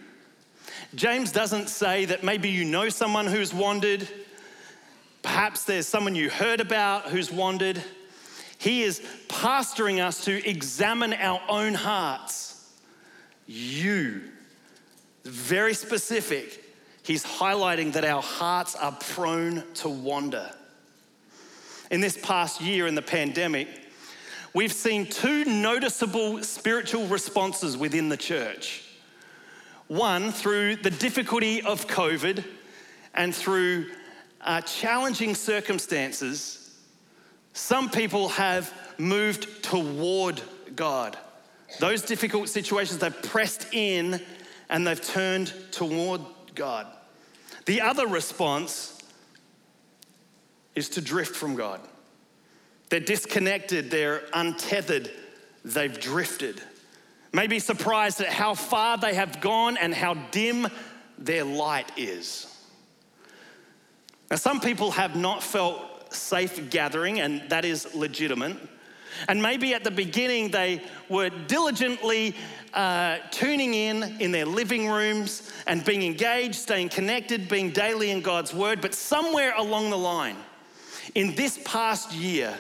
James 0.95 1.31
doesn't 1.31 1.69
say 1.69 2.05
that 2.05 2.23
maybe 2.23 2.49
you 2.49 2.65
know 2.65 2.89
someone 2.89 3.27
who's 3.27 3.53
wandered, 3.53 4.07
perhaps 5.25 5.63
there's 5.63 5.87
someone 5.87 6.13
you 6.13 6.29
heard 6.29 6.61
about 6.61 7.09
who's 7.09 7.31
wandered. 7.31 7.83
He 8.59 8.83
is 8.83 9.01
pastoring 9.27 9.99
us 9.99 10.23
to 10.25 10.47
examine 10.47 11.13
our 11.13 11.41
own 11.49 11.73
hearts. 11.73 12.71
You, 13.47 14.21
very 15.23 15.73
specific. 15.73 16.63
He's 17.01 17.25
highlighting 17.25 17.93
that 17.93 18.05
our 18.05 18.21
hearts 18.21 18.75
are 18.75 18.91
prone 18.91 19.63
to 19.75 19.89
wander. 19.89 20.51
In 21.89 22.01
this 22.01 22.17
past 22.17 22.61
year 22.61 22.85
in 22.85 22.93
the 22.93 23.01
pandemic, 23.01 23.67
we've 24.53 24.73
seen 24.73 25.07
two 25.07 25.43
noticeable 25.45 26.43
spiritual 26.43 27.07
responses 27.07 27.75
within 27.75 28.09
the 28.09 28.17
church. 28.17 28.83
One, 29.87 30.31
through 30.31 30.77
the 30.77 30.91
difficulty 30.91 31.61
of 31.61 31.87
COVID 31.87 32.43
and 33.13 33.33
through 33.33 33.87
uh, 34.45 34.61
challenging 34.61 35.35
circumstances, 35.35 36.77
some 37.53 37.89
people 37.89 38.29
have 38.29 38.73
moved 38.97 39.63
toward 39.63 40.41
God. 40.75 41.17
Those 41.79 42.01
difficult 42.01 42.49
situations, 42.49 42.99
they've 42.99 43.21
pressed 43.23 43.73
in 43.73 44.21
and 44.69 44.85
they've 44.85 45.01
turned 45.01 45.53
toward 45.71 46.21
God. 46.53 46.87
The 47.65 47.81
other 47.81 48.07
response 48.07 49.01
is 50.75 50.89
to 50.89 51.01
drift 51.01 51.35
from 51.35 51.55
God. 51.55 51.81
They're 52.89 52.99
disconnected, 52.99 53.89
they're 53.89 54.21
untethered, 54.33 55.11
they've 55.63 55.99
drifted. 55.99 56.61
Maybe 57.33 57.59
surprised 57.59 58.21
at 58.21 58.27
how 58.27 58.53
far 58.53 58.97
they 58.97 59.15
have 59.15 59.41
gone 59.41 59.75
and 59.77 59.93
how 59.93 60.13
dim 60.13 60.67
their 61.17 61.43
light 61.43 61.91
is. 61.97 62.54
Now, 64.29 64.37
some 64.37 64.59
people 64.59 64.91
have 64.91 65.15
not 65.15 65.43
felt 65.43 66.13
safe 66.13 66.69
gathering, 66.69 67.19
and 67.19 67.49
that 67.49 67.65
is 67.65 67.93
legitimate. 67.93 68.57
And 69.27 69.41
maybe 69.41 69.73
at 69.73 69.83
the 69.83 69.91
beginning 69.91 70.51
they 70.51 70.81
were 71.09 71.29
diligently 71.29 72.35
uh, 72.73 73.19
tuning 73.31 73.73
in 73.73 74.03
in 74.19 74.31
their 74.31 74.45
living 74.45 74.89
rooms 74.89 75.51
and 75.67 75.85
being 75.85 76.03
engaged, 76.03 76.55
staying 76.55 76.89
connected, 76.89 77.47
being 77.47 77.71
daily 77.71 78.11
in 78.11 78.21
God's 78.21 78.53
word. 78.53 78.81
But 78.81 78.93
somewhere 78.93 79.53
along 79.57 79.89
the 79.89 79.97
line, 79.97 80.35
in 81.13 81.35
this 81.35 81.59
past 81.63 82.11
year, 82.13 82.53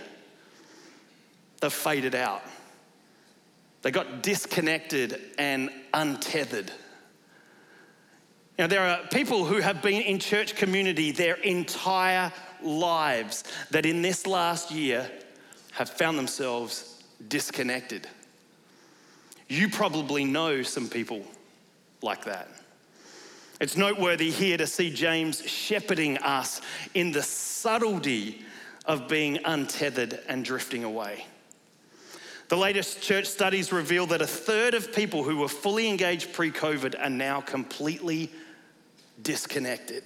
they've 1.59 1.73
faded 1.73 2.15
out. 2.15 2.43
They 3.81 3.91
got 3.91 4.23
disconnected 4.23 5.21
and 5.37 5.69
untethered. 5.93 6.71
Now, 8.57 8.67
there 8.67 8.81
are 8.81 8.99
people 9.11 9.43
who 9.43 9.59
have 9.59 9.81
been 9.81 10.01
in 10.01 10.17
church 10.17 10.55
community 10.55 11.11
their 11.11 11.35
entire 11.35 12.31
lives 12.61 13.43
that 13.71 13.85
in 13.85 14.01
this 14.01 14.25
last 14.25 14.71
year 14.71 15.09
have 15.71 15.89
found 15.89 16.17
themselves 16.17 17.03
disconnected. 17.27 18.07
You 19.49 19.69
probably 19.69 20.23
know 20.23 20.61
some 20.61 20.87
people 20.87 21.23
like 22.01 22.23
that. 22.25 22.49
It's 23.59 23.75
noteworthy 23.75 24.31
here 24.31 24.57
to 24.57 24.67
see 24.67 24.89
James 24.89 25.45
shepherding 25.45 26.17
us 26.19 26.61
in 26.93 27.11
the 27.11 27.23
subtlety 27.23 28.41
of 28.85 29.07
being 29.07 29.39
untethered 29.43 30.19
and 30.27 30.45
drifting 30.45 30.83
away. 30.83 31.25
The 32.47 32.57
latest 32.57 33.01
church 33.01 33.25
studies 33.25 33.71
reveal 33.71 34.05
that 34.07 34.21
a 34.21 34.27
third 34.27 34.75
of 34.75 34.93
people 34.93 35.23
who 35.23 35.37
were 35.37 35.47
fully 35.47 35.89
engaged 35.89 36.33
pre 36.33 36.51
COVID 36.51 36.95
are 36.99 37.09
now 37.09 37.41
completely 37.41 38.31
disconnected. 39.21 40.03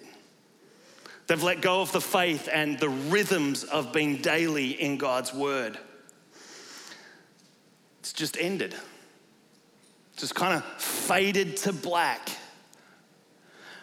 They've 1.28 1.44
let 1.44 1.62
go 1.62 1.82
of 1.82 1.92
the 1.92 2.02
faith 2.02 2.50
and 2.52 2.80
the 2.80 2.90
rhythms 2.90 3.64
of 3.64 3.94
being 3.94 4.18
daily 4.18 4.72
in 4.72 4.98
God's 4.98 5.34
word. 5.34 5.78
It's 8.00 8.14
just 8.14 8.36
ended. 8.40 8.74
Just 10.18 10.34
kind 10.34 10.56
of 10.56 10.66
faded 10.82 11.58
to 11.58 11.74
black. 11.74 12.30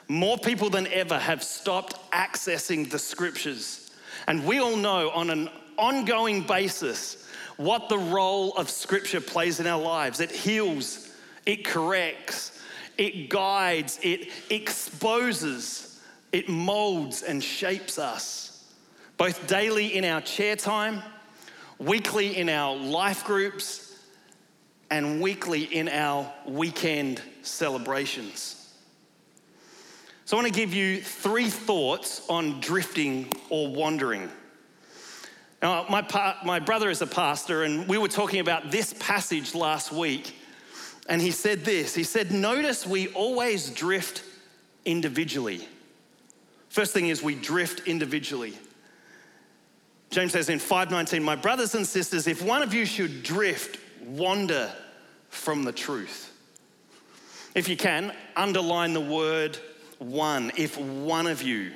More 0.08 0.38
people 0.38 0.70
than 0.70 0.86
ever 0.88 1.18
have 1.18 1.42
stopped 1.42 1.94
accessing 2.10 2.90
the 2.90 2.98
scriptures. 2.98 3.90
And 4.26 4.44
we 4.44 4.58
all 4.58 4.76
know 4.76 5.10
on 5.10 5.30
an 5.30 5.48
ongoing 5.76 6.42
basis 6.42 7.28
what 7.56 7.88
the 7.88 7.98
role 7.98 8.54
of 8.56 8.70
scripture 8.70 9.20
plays 9.20 9.60
in 9.60 9.66
our 9.66 9.80
lives. 9.80 10.20
It 10.20 10.30
heals, 10.30 11.10
it 11.46 11.64
corrects, 11.64 12.55
it 12.98 13.28
guides, 13.28 13.98
it 14.02 14.28
exposes 14.50 15.86
it 16.32 16.50
molds 16.50 17.22
and 17.22 17.42
shapes 17.42 17.98
us, 17.98 18.64
both 19.16 19.46
daily 19.46 19.96
in 19.96 20.04
our 20.04 20.20
chair 20.20 20.54
time, 20.54 21.02
weekly 21.78 22.36
in 22.36 22.50
our 22.50 22.76
life 22.76 23.24
groups, 23.24 23.96
and 24.90 25.22
weekly 25.22 25.62
in 25.62 25.88
our 25.88 26.30
weekend 26.46 27.22
celebrations. 27.40 28.74
So, 30.26 30.36
I 30.36 30.42
want 30.42 30.52
to 30.52 30.60
give 30.60 30.74
you 30.74 31.00
three 31.00 31.48
thoughts 31.48 32.26
on 32.28 32.60
drifting 32.60 33.32
or 33.48 33.68
wandering. 33.68 34.28
Now, 35.62 35.86
my, 35.88 36.02
pa- 36.02 36.40
my 36.44 36.58
brother 36.58 36.90
is 36.90 37.00
a 37.00 37.06
pastor, 37.06 37.62
and 37.62 37.88
we 37.88 37.96
were 37.96 38.08
talking 38.08 38.40
about 38.40 38.70
this 38.70 38.94
passage 38.98 39.54
last 39.54 39.90
week. 39.90 40.34
And 41.08 41.22
he 41.22 41.30
said 41.30 41.64
this 41.64 41.94
He 41.94 42.04
said, 42.04 42.32
Notice 42.32 42.86
we 42.86 43.08
always 43.08 43.70
drift 43.70 44.22
individually. 44.84 45.66
First 46.68 46.92
thing 46.92 47.08
is 47.08 47.22
we 47.22 47.34
drift 47.34 47.86
individually. 47.86 48.54
James 50.10 50.32
says 50.32 50.48
in 50.48 50.58
5:19, 50.58 51.22
"My 51.22 51.36
brothers 51.36 51.74
and 51.74 51.86
sisters, 51.86 52.26
if 52.26 52.40
one 52.40 52.62
of 52.62 52.72
you 52.72 52.86
should 52.86 53.22
drift, 53.22 53.78
wander 54.04 54.70
from 55.30 55.64
the 55.64 55.72
truth." 55.72 56.30
If 57.54 57.68
you 57.68 57.76
can, 57.76 58.14
underline 58.36 58.92
the 58.92 59.00
word 59.00 59.58
one, 59.98 60.52
if 60.56 60.76
one 60.76 61.26
of 61.26 61.42
you. 61.42 61.72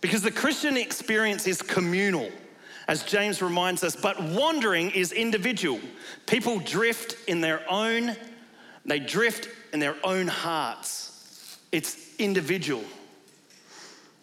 Because 0.00 0.22
the 0.22 0.30
Christian 0.30 0.76
experience 0.76 1.46
is 1.46 1.62
communal, 1.62 2.30
as 2.86 3.02
James 3.02 3.40
reminds 3.40 3.82
us, 3.82 3.96
but 3.96 4.20
wandering 4.22 4.90
is 4.90 5.12
individual. 5.12 5.80
People 6.26 6.58
drift 6.60 7.16
in 7.26 7.40
their 7.40 7.62
own, 7.70 8.16
they 8.84 8.98
drift 8.98 9.48
in 9.72 9.80
their 9.80 9.96
own 10.04 10.26
hearts. 10.26 11.58
It's 11.72 11.96
individual. 12.18 12.84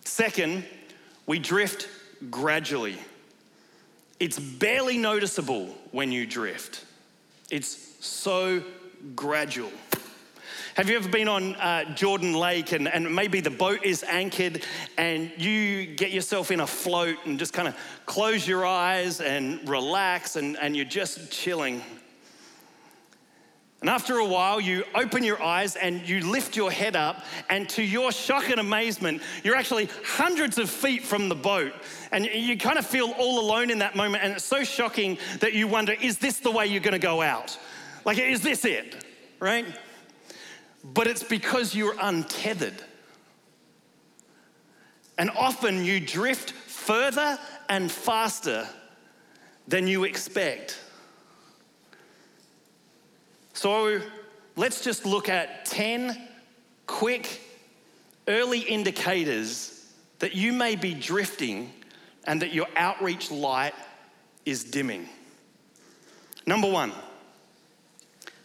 Second, 0.03 0.65
we 1.25 1.39
drift 1.39 1.87
gradually. 2.29 2.97
It's 4.19 4.39
barely 4.39 4.97
noticeable 4.97 5.67
when 5.91 6.11
you 6.11 6.25
drift, 6.25 6.83
it's 7.51 7.95
so 8.05 8.63
gradual. 9.15 9.71
Have 10.75 10.89
you 10.91 10.95
ever 10.95 11.09
been 11.09 11.27
on 11.27 11.55
uh, 11.55 11.95
Jordan 11.95 12.33
Lake 12.33 12.71
and, 12.71 12.87
and 12.87 13.15
maybe 13.15 13.41
the 13.41 13.49
boat 13.49 13.83
is 13.83 14.03
anchored 14.03 14.63
and 14.95 15.31
you 15.35 15.87
get 15.87 16.11
yourself 16.11 16.51
in 16.51 16.59
a 16.59 16.67
float 16.67 17.17
and 17.25 17.39
just 17.39 17.51
kind 17.51 17.67
of 17.67 17.75
close 18.05 18.47
your 18.47 18.63
eyes 18.63 19.19
and 19.19 19.67
relax 19.67 20.35
and, 20.35 20.55
and 20.57 20.75
you're 20.75 20.85
just 20.85 21.31
chilling 21.31 21.81
and 23.81 23.91
after 23.91 24.17
a 24.17 24.25
while, 24.25 24.59
you 24.59 24.83
open 24.95 25.23
your 25.23 25.41
eyes 25.41 25.75
and 25.75 26.07
you 26.07 26.21
lift 26.21 26.55
your 26.55 26.71
head 26.71 26.95
up, 26.95 27.23
and 27.49 27.69
to 27.69 27.83
your 27.83 28.11
shock 28.11 28.49
and 28.49 28.59
amazement, 28.59 29.21
you're 29.43 29.55
actually 29.55 29.87
hundreds 30.03 30.57
of 30.57 30.67
feet 30.67 31.03
from 31.03 31.29
the 31.29 31.35
boat. 31.35 31.73
And 32.11 32.25
you 32.25 32.57
kind 32.57 32.79
of 32.79 32.87
feel 32.87 33.11
all 33.19 33.39
alone 33.39 33.69
in 33.69 33.79
that 33.79 33.95
moment, 33.95 34.23
and 34.23 34.33
it's 34.33 34.45
so 34.45 34.63
shocking 34.63 35.19
that 35.41 35.53
you 35.53 35.67
wonder 35.67 35.93
is 36.01 36.17
this 36.17 36.39
the 36.39 36.49
way 36.49 36.65
you're 36.65 36.81
gonna 36.81 36.97
go 36.97 37.21
out? 37.21 37.57
Like, 38.03 38.17
is 38.17 38.41
this 38.41 38.65
it? 38.65 39.05
Right? 39.39 39.65
But 40.83 41.05
it's 41.05 41.23
because 41.23 41.75
you're 41.75 41.95
untethered. 42.01 42.81
And 45.19 45.29
often 45.31 45.85
you 45.85 45.99
drift 45.99 46.51
further 46.51 47.37
and 47.69 47.91
faster 47.91 48.67
than 49.67 49.87
you 49.87 50.03
expect. 50.03 50.79
So 53.57 53.99
let's 54.55 54.83
just 54.83 55.03
look 55.03 55.29
at 55.29 55.65
10 55.65 56.15
quick 56.85 57.41
early 58.27 58.59
indicators 58.59 59.83
that 60.19 60.35
you 60.35 60.53
may 60.53 60.75
be 60.75 60.93
drifting 60.93 61.73
and 62.25 62.39
that 62.43 62.53
your 62.53 62.67
outreach 62.75 63.31
light 63.31 63.73
is 64.45 64.63
dimming. 64.63 65.09
Number 66.45 66.69
one, 66.69 66.91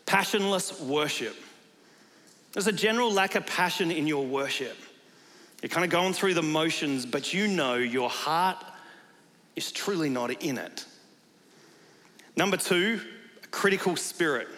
passionless 0.06 0.80
worship. 0.80 1.36
There's 2.54 2.66
a 2.66 2.72
general 2.72 3.12
lack 3.12 3.34
of 3.34 3.44
passion 3.44 3.90
in 3.90 4.06
your 4.06 4.24
worship. 4.24 4.78
You're 5.60 5.68
kind 5.68 5.84
of 5.84 5.90
going 5.90 6.14
through 6.14 6.32
the 6.32 6.42
motions, 6.42 7.04
but 7.04 7.34
you 7.34 7.48
know 7.48 7.74
your 7.74 8.08
heart 8.08 8.64
is 9.56 9.72
truly 9.72 10.08
not 10.08 10.30
in 10.42 10.56
it. 10.56 10.86
Number 12.34 12.56
two, 12.56 12.98
a 13.44 13.46
critical 13.48 13.94
spirit. 13.94 14.48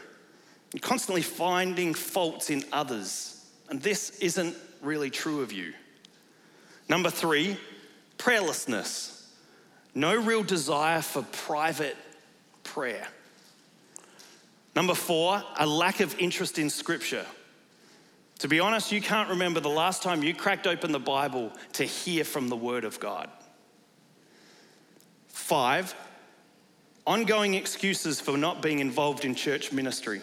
You're 0.75 0.81
constantly 0.81 1.23
finding 1.23 1.95
faults 1.95 2.51
in 2.51 2.65
others 2.73 3.35
and 3.71 3.81
this 3.81 4.11
isn't 4.19 4.57
really 4.83 5.09
true 5.09 5.41
of 5.41 5.53
you. 5.53 5.73
Number 6.89 7.11
three, 7.11 7.57
prayerlessness. 8.19 9.25
No 9.95 10.17
real 10.17 10.43
desire 10.43 11.01
for 11.01 11.23
private 11.23 11.97
prayer. 12.65 13.07
Number 14.75 14.95
four, 14.95 15.41
a 15.57 15.65
lack 15.65 16.01
of 16.01 16.19
interest 16.19 16.59
in 16.59 16.69
scripture. 16.69 17.25
To 18.41 18.49
be 18.49 18.59
honest, 18.59 18.91
you 18.91 19.01
can't 19.01 19.31
remember 19.31 19.61
the 19.61 19.69
last 19.69 20.03
time 20.03 20.25
you 20.25 20.35
cracked 20.35 20.67
open 20.67 20.91
the 20.91 20.99
Bible 20.99 21.53
to 21.75 21.85
hear 21.85 22.25
from 22.25 22.49
the 22.49 22.57
Word 22.57 22.85
of 22.85 22.99
God. 22.99 23.31
Five, 25.29 25.95
ongoing 27.07 27.55
excuses 27.55 28.21
for 28.21 28.37
not 28.37 28.61
being 28.61 28.81
involved 28.81 29.25
in 29.25 29.37
church 29.37 29.71
ministry. 29.71 30.21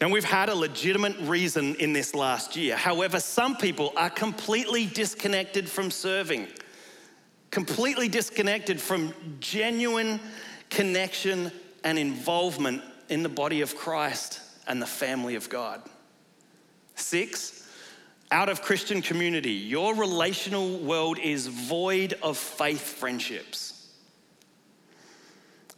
Now, 0.00 0.08
we've 0.08 0.22
had 0.22 0.48
a 0.48 0.54
legitimate 0.54 1.16
reason 1.20 1.74
in 1.76 1.92
this 1.92 2.14
last 2.14 2.54
year. 2.54 2.76
However, 2.76 3.18
some 3.18 3.56
people 3.56 3.92
are 3.96 4.10
completely 4.10 4.86
disconnected 4.86 5.68
from 5.68 5.90
serving, 5.90 6.46
completely 7.50 8.08
disconnected 8.08 8.80
from 8.80 9.12
genuine 9.40 10.20
connection 10.70 11.50
and 11.82 11.98
involvement 11.98 12.82
in 13.08 13.24
the 13.24 13.28
body 13.28 13.60
of 13.60 13.76
Christ 13.76 14.40
and 14.68 14.80
the 14.80 14.86
family 14.86 15.34
of 15.34 15.48
God. 15.48 15.82
Six, 16.94 17.68
out 18.30 18.48
of 18.48 18.62
Christian 18.62 19.02
community, 19.02 19.52
your 19.52 19.94
relational 19.94 20.78
world 20.78 21.18
is 21.18 21.46
void 21.46 22.14
of 22.22 22.36
faith 22.36 22.82
friendships. 22.82 23.88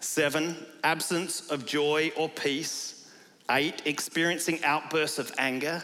Seven, 0.00 0.56
absence 0.82 1.48
of 1.50 1.64
joy 1.64 2.10
or 2.16 2.28
peace. 2.28 2.99
Eight, 3.50 3.82
experiencing 3.84 4.64
outbursts 4.64 5.18
of 5.18 5.32
anger. 5.36 5.82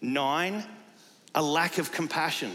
Nine, 0.00 0.64
a 1.34 1.42
lack 1.42 1.78
of 1.78 1.90
compassion. 1.90 2.52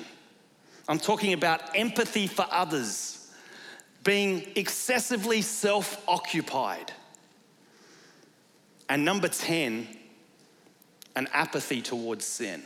I'm 0.87 0.99
talking 0.99 1.33
about 1.33 1.75
empathy 1.75 2.27
for 2.27 2.45
others, 2.51 3.31
being 4.03 4.47
excessively 4.55 5.41
self 5.41 6.01
occupied. 6.07 6.91
And 8.89 9.03
number 9.03 9.27
10, 9.27 9.87
an 11.15 11.27
apathy 11.33 11.81
towards 11.81 12.23
sin. 12.23 12.61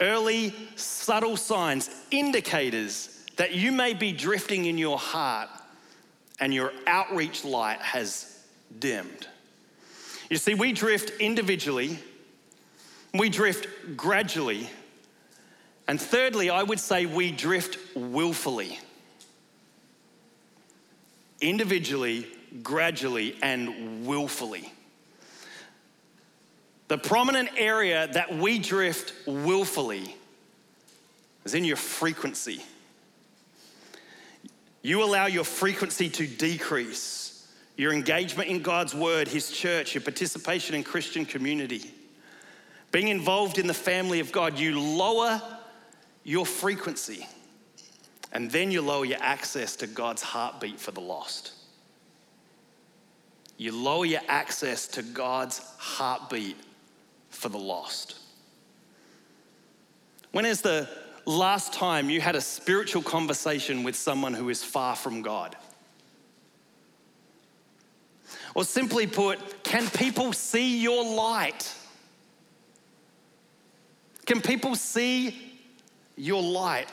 Early, 0.00 0.54
subtle 0.76 1.36
signs, 1.36 1.88
indicators 2.10 3.24
that 3.36 3.54
you 3.54 3.72
may 3.72 3.94
be 3.94 4.12
drifting 4.12 4.66
in 4.66 4.76
your 4.76 4.98
heart 4.98 5.48
and 6.38 6.52
your 6.52 6.72
outreach 6.86 7.44
light 7.44 7.80
has 7.80 8.44
dimmed. 8.78 9.28
You 10.32 10.38
see, 10.38 10.54
we 10.54 10.72
drift 10.72 11.20
individually, 11.20 11.98
we 13.12 13.28
drift 13.28 13.66
gradually, 13.98 14.70
and 15.86 16.00
thirdly, 16.00 16.48
I 16.48 16.62
would 16.62 16.80
say 16.80 17.04
we 17.04 17.30
drift 17.30 17.76
willfully. 17.94 18.78
Individually, 21.42 22.26
gradually, 22.62 23.36
and 23.42 24.06
willfully. 24.06 24.72
The 26.88 26.96
prominent 26.96 27.50
area 27.58 28.08
that 28.14 28.34
we 28.34 28.58
drift 28.58 29.12
willfully 29.26 30.16
is 31.44 31.52
in 31.52 31.66
your 31.66 31.76
frequency. 31.76 32.62
You 34.80 35.02
allow 35.02 35.26
your 35.26 35.44
frequency 35.44 36.08
to 36.08 36.26
decrease, 36.26 37.21
your 37.76 37.92
engagement 37.92 38.48
in 38.48 38.62
God's 38.62 38.94
word, 38.94 39.28
His 39.28 39.50
church, 39.50 39.94
your 39.94 40.02
participation 40.02 40.74
in 40.74 40.84
Christian 40.84 41.24
community, 41.24 41.90
being 42.90 43.08
involved 43.08 43.58
in 43.58 43.66
the 43.66 43.74
family 43.74 44.20
of 44.20 44.32
God, 44.32 44.58
you 44.58 44.78
lower 44.78 45.40
your 46.24 46.46
frequency, 46.46 47.26
and 48.32 48.50
then 48.50 48.70
you 48.70 48.82
lower 48.82 49.04
your 49.04 49.18
access 49.20 49.76
to 49.76 49.86
God's 49.86 50.22
heartbeat 50.22 50.78
for 50.78 50.90
the 50.90 51.00
lost. 51.00 51.52
You 53.56 53.72
lower 53.72 54.04
your 54.04 54.20
access 54.28 54.86
to 54.88 55.02
God's 55.02 55.58
heartbeat 55.78 56.56
for 57.30 57.48
the 57.48 57.58
lost. 57.58 58.18
When 60.32 60.46
is 60.46 60.62
the 60.62 60.88
last 61.26 61.72
time 61.72 62.10
you 62.10 62.20
had 62.20 62.34
a 62.34 62.40
spiritual 62.40 63.02
conversation 63.02 63.82
with 63.82 63.94
someone 63.94 64.34
who 64.34 64.48
is 64.48 64.64
far 64.64 64.96
from 64.96 65.22
God? 65.22 65.56
Or 68.54 68.64
simply 68.64 69.06
put, 69.06 69.62
can 69.64 69.88
people 69.88 70.32
see 70.32 70.80
your 70.80 71.04
light? 71.04 71.74
Can 74.26 74.40
people 74.40 74.76
see 74.76 75.36
your 76.16 76.42
light? 76.42 76.88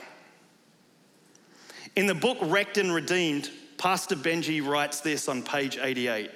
In 1.95 2.05
the 2.05 2.15
book 2.15 2.37
Wrecked 2.41 2.77
and 2.77 2.93
Redeemed, 2.93 3.49
Pastor 3.77 4.15
Benji 4.15 4.65
writes 4.65 5.01
this 5.01 5.27
on 5.27 5.43
page 5.43 5.77
88. 5.77 6.31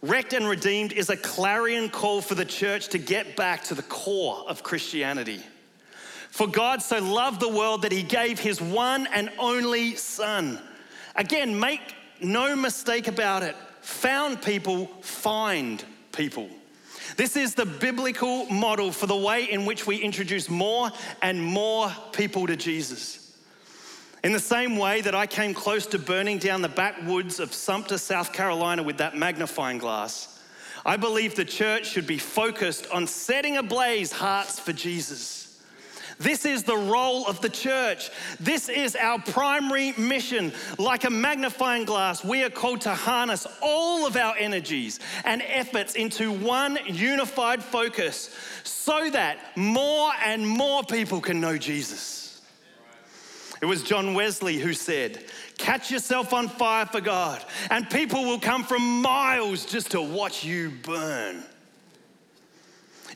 Wrecked 0.00 0.32
and 0.32 0.46
redeemed 0.46 0.92
is 0.92 1.10
a 1.10 1.16
clarion 1.16 1.88
call 1.88 2.20
for 2.20 2.36
the 2.36 2.44
church 2.44 2.88
to 2.88 2.98
get 2.98 3.34
back 3.34 3.64
to 3.64 3.74
the 3.74 3.82
core 3.82 4.44
of 4.48 4.62
Christianity. 4.62 5.42
For 6.30 6.46
God 6.46 6.82
so 6.82 7.00
loved 7.00 7.40
the 7.40 7.48
world 7.48 7.82
that 7.82 7.90
he 7.90 8.04
gave 8.04 8.38
his 8.38 8.60
one 8.60 9.08
and 9.12 9.30
only 9.38 9.96
Son. 9.96 10.60
Again, 11.16 11.58
make 11.58 11.80
no 12.20 12.54
mistake 12.54 13.08
about 13.08 13.42
it. 13.42 13.56
Found 13.80 14.42
people 14.42 14.86
find 15.00 15.84
people. 16.12 16.48
This 17.16 17.36
is 17.36 17.54
the 17.54 17.66
biblical 17.66 18.46
model 18.46 18.92
for 18.92 19.06
the 19.06 19.16
way 19.16 19.44
in 19.44 19.64
which 19.64 19.86
we 19.86 19.96
introduce 19.96 20.48
more 20.48 20.90
and 21.22 21.42
more 21.42 21.90
people 22.12 22.46
to 22.46 22.56
Jesus. 22.56 23.36
In 24.24 24.32
the 24.32 24.40
same 24.40 24.76
way 24.76 25.00
that 25.00 25.14
I 25.14 25.26
came 25.26 25.54
close 25.54 25.86
to 25.88 25.98
burning 25.98 26.38
down 26.38 26.60
the 26.60 26.68
backwoods 26.68 27.38
of 27.38 27.54
Sumter, 27.54 27.98
South 27.98 28.32
Carolina 28.32 28.82
with 28.82 28.98
that 28.98 29.16
magnifying 29.16 29.78
glass, 29.78 30.42
I 30.84 30.96
believe 30.96 31.34
the 31.34 31.44
church 31.44 31.86
should 31.86 32.06
be 32.06 32.18
focused 32.18 32.88
on 32.90 33.06
setting 33.06 33.56
ablaze 33.56 34.12
hearts 34.12 34.58
for 34.58 34.72
Jesus. 34.72 35.47
This 36.18 36.44
is 36.44 36.64
the 36.64 36.76
role 36.76 37.26
of 37.26 37.40
the 37.40 37.48
church. 37.48 38.10
This 38.40 38.68
is 38.68 38.96
our 38.96 39.20
primary 39.20 39.92
mission. 39.96 40.52
Like 40.78 41.04
a 41.04 41.10
magnifying 41.10 41.84
glass, 41.84 42.24
we 42.24 42.42
are 42.42 42.50
called 42.50 42.80
to 42.82 42.94
harness 42.94 43.46
all 43.62 44.06
of 44.06 44.16
our 44.16 44.36
energies 44.36 44.98
and 45.24 45.42
efforts 45.42 45.94
into 45.94 46.32
one 46.32 46.78
unified 46.86 47.62
focus 47.62 48.34
so 48.64 49.08
that 49.10 49.56
more 49.56 50.10
and 50.24 50.46
more 50.46 50.82
people 50.82 51.20
can 51.20 51.40
know 51.40 51.56
Jesus. 51.56 52.40
It 53.60 53.66
was 53.66 53.82
John 53.82 54.14
Wesley 54.14 54.58
who 54.58 54.72
said, 54.72 55.24
Catch 55.56 55.90
yourself 55.90 56.32
on 56.32 56.48
fire 56.48 56.86
for 56.86 57.00
God, 57.00 57.44
and 57.70 57.90
people 57.90 58.24
will 58.24 58.38
come 58.38 58.62
from 58.62 59.02
miles 59.02 59.64
just 59.64 59.90
to 59.90 60.00
watch 60.00 60.44
you 60.44 60.70
burn. 60.82 61.42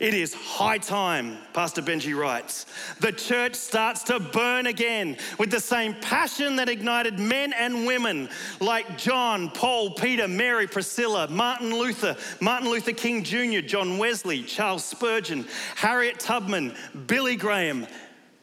It 0.02 0.14
is 0.14 0.34
high 0.34 0.78
time, 0.78 1.38
Pastor 1.52 1.80
Benji 1.80 2.12
writes. 2.12 2.66
The 2.98 3.12
church 3.12 3.54
starts 3.54 4.02
to 4.04 4.18
burn 4.18 4.66
again 4.66 5.16
with 5.38 5.52
the 5.52 5.60
same 5.60 5.94
passion 5.94 6.56
that 6.56 6.68
ignited 6.68 7.20
men 7.20 7.52
and 7.52 7.86
women 7.86 8.28
like 8.58 8.98
John, 8.98 9.48
Paul, 9.48 9.92
Peter, 9.92 10.26
Mary, 10.26 10.66
Priscilla, 10.66 11.28
Martin 11.28 11.70
Luther, 11.72 12.16
Martin 12.40 12.68
Luther 12.68 12.90
King 12.90 13.22
Jr., 13.22 13.60
John 13.60 13.96
Wesley, 13.96 14.42
Charles 14.42 14.84
Spurgeon, 14.84 15.46
Harriet 15.76 16.18
Tubman, 16.18 16.74
Billy 17.06 17.36
Graham, 17.36 17.86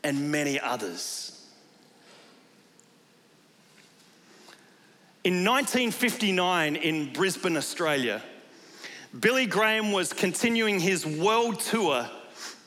and 0.01 0.31
many 0.31 0.61
others. 0.61 1.45
In 5.25 5.43
1959, 5.43 6.77
in 6.77 7.11
Brisbane, 7.11 7.57
Australia, 7.57 8.23
Billy 9.17 9.47
Graham 9.47 9.91
was 9.91 10.13
continuing 10.13 10.79
his 10.79 11.03
world 11.05 11.59
tour 11.59 12.07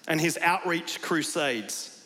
and 0.09 0.21
his 0.21 0.37
outreach 0.43 1.01
crusades. 1.01 2.05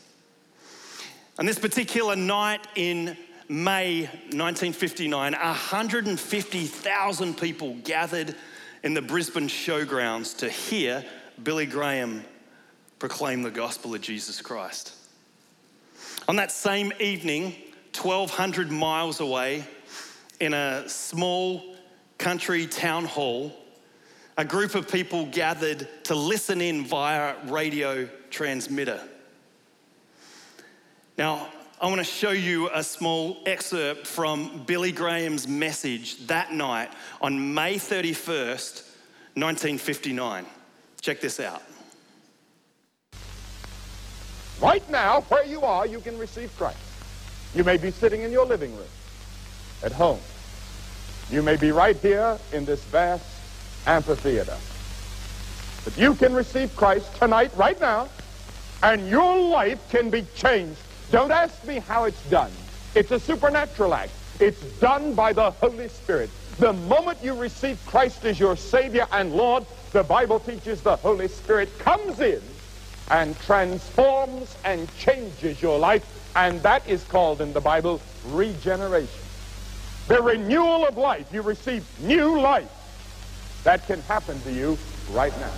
And 1.38 1.48
this 1.48 1.58
particular 1.58 2.16
night 2.16 2.66
in 2.74 3.16
May 3.48 4.02
1959, 4.02 5.32
150,000 5.32 7.38
people 7.38 7.76
gathered 7.82 8.36
in 8.82 8.92
the 8.92 9.00
Brisbane 9.00 9.48
showgrounds 9.48 10.36
to 10.38 10.50
hear 10.50 11.02
Billy 11.42 11.64
Graham 11.64 12.22
proclaim 12.98 13.42
the 13.42 13.50
gospel 13.50 13.94
of 13.94 14.02
Jesus 14.02 14.42
Christ. 14.42 14.94
On 16.28 16.36
that 16.36 16.52
same 16.52 16.92
evening, 17.00 17.54
1,200 17.98 18.70
miles 18.70 19.20
away, 19.20 19.64
in 20.40 20.52
a 20.52 20.86
small 20.88 21.74
country 22.18 22.66
town 22.66 23.06
hall, 23.06 23.56
a 24.38 24.44
group 24.44 24.74
of 24.74 24.90
people 24.90 25.26
gathered 25.26 25.88
to 26.04 26.14
listen 26.14 26.60
in 26.60 26.84
via 26.84 27.34
radio 27.46 28.06
transmitter. 28.30 29.00
Now, 31.16 31.48
I 31.80 31.86
want 31.86 31.98
to 31.98 32.04
show 32.04 32.30
you 32.30 32.70
a 32.72 32.82
small 32.82 33.38
excerpt 33.46 34.06
from 34.06 34.64
Billy 34.66 34.92
Graham's 34.92 35.48
message 35.48 36.26
that 36.26 36.52
night 36.52 36.90
on 37.20 37.54
May 37.54 37.76
31st, 37.76 38.82
1959. 39.34 40.46
Check 41.00 41.20
this 41.20 41.40
out. 41.40 41.62
Right 44.60 44.88
now, 44.90 45.22
where 45.22 45.44
you 45.44 45.62
are, 45.62 45.86
you 45.86 46.00
can 46.00 46.18
receive 46.18 46.54
Christ. 46.56 46.78
You 47.54 47.64
may 47.64 47.76
be 47.76 47.90
sitting 47.90 48.22
in 48.22 48.32
your 48.32 48.46
living 48.46 48.74
room, 48.74 48.88
at 49.82 49.92
home. 49.92 50.20
You 51.30 51.42
may 51.42 51.56
be 51.56 51.72
right 51.72 51.96
here 51.96 52.38
in 52.52 52.64
this 52.64 52.82
vast 52.84 53.35
amphitheater. 53.86 54.56
But 55.84 55.96
you 55.96 56.14
can 56.14 56.34
receive 56.34 56.74
Christ 56.76 57.14
tonight, 57.16 57.52
right 57.56 57.80
now, 57.80 58.08
and 58.82 59.08
your 59.08 59.38
life 59.40 59.80
can 59.90 60.10
be 60.10 60.26
changed. 60.34 60.80
Don't 61.10 61.30
ask 61.30 61.64
me 61.64 61.78
how 61.78 62.04
it's 62.04 62.22
done. 62.28 62.50
It's 62.94 63.10
a 63.10 63.20
supernatural 63.20 63.94
act. 63.94 64.10
It's 64.40 64.60
done 64.80 65.14
by 65.14 65.32
the 65.32 65.50
Holy 65.50 65.88
Spirit. 65.88 66.30
The 66.58 66.72
moment 66.72 67.18
you 67.22 67.34
receive 67.34 67.78
Christ 67.86 68.24
as 68.24 68.40
your 68.40 68.56
Savior 68.56 69.06
and 69.12 69.34
Lord, 69.34 69.64
the 69.92 70.02
Bible 70.02 70.40
teaches 70.40 70.82
the 70.82 70.96
Holy 70.96 71.28
Spirit 71.28 71.78
comes 71.78 72.20
in 72.20 72.42
and 73.10 73.38
transforms 73.40 74.56
and 74.64 74.94
changes 74.96 75.62
your 75.62 75.78
life, 75.78 76.04
and 76.34 76.60
that 76.62 76.86
is 76.88 77.04
called 77.04 77.40
in 77.40 77.52
the 77.52 77.60
Bible 77.60 78.00
regeneration. 78.26 79.20
The 80.08 80.20
renewal 80.20 80.86
of 80.86 80.96
life. 80.96 81.32
You 81.32 81.42
receive 81.42 81.84
new 82.00 82.40
life. 82.40 82.70
That 83.66 83.84
can 83.88 84.00
happen 84.02 84.40
to 84.42 84.52
you 84.52 84.78
right 85.10 85.36
now. 85.40 85.50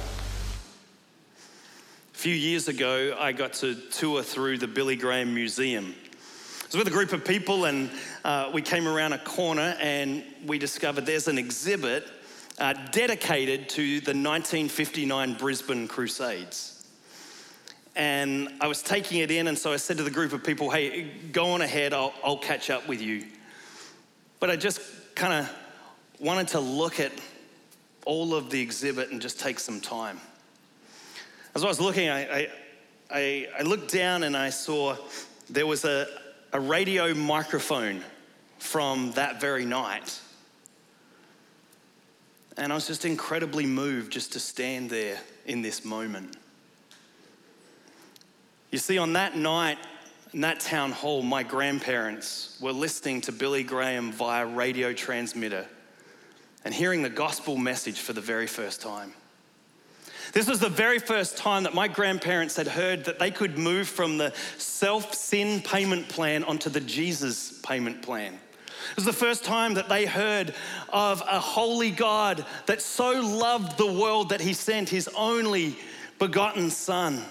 A 2.14 2.16
few 2.16 2.32
years 2.32 2.66
ago, 2.66 3.14
I 3.20 3.32
got 3.32 3.52
to 3.54 3.74
tour 3.74 4.22
through 4.22 4.56
the 4.56 4.66
Billy 4.66 4.96
Graham 4.96 5.34
Museum. 5.34 5.94
I 5.94 6.66
was 6.68 6.76
with 6.76 6.86
a 6.86 6.90
group 6.90 7.12
of 7.12 7.22
people, 7.22 7.66
and 7.66 7.90
uh, 8.24 8.50
we 8.54 8.62
came 8.62 8.88
around 8.88 9.12
a 9.12 9.18
corner 9.18 9.76
and 9.78 10.24
we 10.46 10.58
discovered 10.58 11.04
there's 11.04 11.28
an 11.28 11.36
exhibit 11.36 12.08
uh, 12.58 12.72
dedicated 12.92 13.68
to 13.68 14.00
the 14.00 14.12
1959 14.12 15.34
Brisbane 15.34 15.86
Crusades. 15.86 16.88
And 17.94 18.48
I 18.62 18.68
was 18.68 18.82
taking 18.82 19.18
it 19.20 19.30
in, 19.30 19.48
and 19.48 19.58
so 19.58 19.70
I 19.70 19.76
said 19.76 19.98
to 19.98 20.02
the 20.02 20.10
group 20.10 20.32
of 20.32 20.42
people, 20.42 20.70
hey, 20.70 21.10
go 21.30 21.50
on 21.50 21.60
ahead, 21.60 21.92
I'll, 21.92 22.14
I'll 22.24 22.38
catch 22.38 22.70
up 22.70 22.88
with 22.88 23.02
you. 23.02 23.26
But 24.40 24.48
I 24.48 24.56
just 24.56 24.80
kind 25.14 25.34
of 25.34 25.54
wanted 26.18 26.48
to 26.48 26.60
look 26.60 27.00
at 27.00 27.12
all 28.08 28.34
of 28.34 28.48
the 28.48 28.58
exhibit 28.58 29.10
and 29.10 29.20
just 29.20 29.38
take 29.38 29.58
some 29.58 29.82
time. 29.82 30.18
As 31.54 31.62
I 31.62 31.68
was 31.68 31.78
looking, 31.78 32.08
I, 32.08 32.48
I, 33.10 33.48
I, 33.58 33.62
looked 33.62 33.92
down 33.92 34.22
and 34.22 34.34
I 34.34 34.48
saw 34.48 34.96
there 35.50 35.66
was 35.66 35.84
a, 35.84 36.06
a 36.54 36.58
radio 36.58 37.12
microphone 37.12 38.02
from 38.58 39.12
that 39.12 39.42
very 39.42 39.66
night. 39.66 40.18
And 42.56 42.72
I 42.72 42.74
was 42.74 42.86
just 42.86 43.04
incredibly 43.04 43.66
moved 43.66 44.10
just 44.10 44.32
to 44.32 44.40
stand 44.40 44.88
there 44.88 45.18
in 45.44 45.60
this 45.60 45.84
moment. 45.84 46.38
You 48.70 48.78
see, 48.78 48.96
on 48.96 49.12
that 49.12 49.36
night, 49.36 49.76
in 50.32 50.40
that 50.40 50.60
town 50.60 50.92
hall, 50.92 51.22
my 51.22 51.42
grandparents 51.42 52.58
were 52.58 52.72
listening 52.72 53.20
to 53.22 53.32
Billy 53.32 53.64
Graham 53.64 54.12
via 54.12 54.46
radio 54.46 54.94
transmitter 54.94 55.66
and 56.68 56.74
hearing 56.74 57.00
the 57.00 57.08
gospel 57.08 57.56
message 57.56 57.98
for 57.98 58.12
the 58.12 58.20
very 58.20 58.46
first 58.46 58.82
time. 58.82 59.14
This 60.34 60.46
was 60.46 60.60
the 60.60 60.68
very 60.68 60.98
first 60.98 61.38
time 61.38 61.62
that 61.62 61.72
my 61.72 61.88
grandparents 61.88 62.56
had 62.56 62.68
heard 62.68 63.06
that 63.06 63.18
they 63.18 63.30
could 63.30 63.56
move 63.56 63.88
from 63.88 64.18
the 64.18 64.34
self 64.58 65.14
sin 65.14 65.62
payment 65.62 66.10
plan 66.10 66.44
onto 66.44 66.68
the 66.68 66.80
Jesus 66.80 67.58
payment 67.62 68.02
plan. 68.02 68.34
It 68.34 68.96
was 68.96 69.06
the 69.06 69.14
first 69.14 69.46
time 69.46 69.72
that 69.74 69.88
they 69.88 70.04
heard 70.04 70.52
of 70.90 71.22
a 71.22 71.40
holy 71.40 71.90
God 71.90 72.44
that 72.66 72.82
so 72.82 73.12
loved 73.12 73.78
the 73.78 73.90
world 73.90 74.28
that 74.28 74.42
he 74.42 74.52
sent 74.52 74.90
his 74.90 75.08
only 75.16 75.74
begotten 76.18 76.68
Son, 76.68 77.24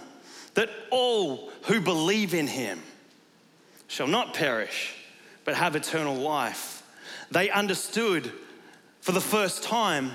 that 0.56 0.72
all 0.90 1.52
who 1.66 1.80
believe 1.80 2.34
in 2.34 2.48
him 2.48 2.82
shall 3.88 4.08
not 4.08 4.34
perish, 4.34 4.96
but 5.46 5.54
have 5.54 5.76
eternal 5.76 6.16
life. 6.16 6.82
They 7.30 7.52
understood 7.52 8.34
for 9.08 9.14
the 9.14 9.22
first 9.22 9.64
time 9.64 10.12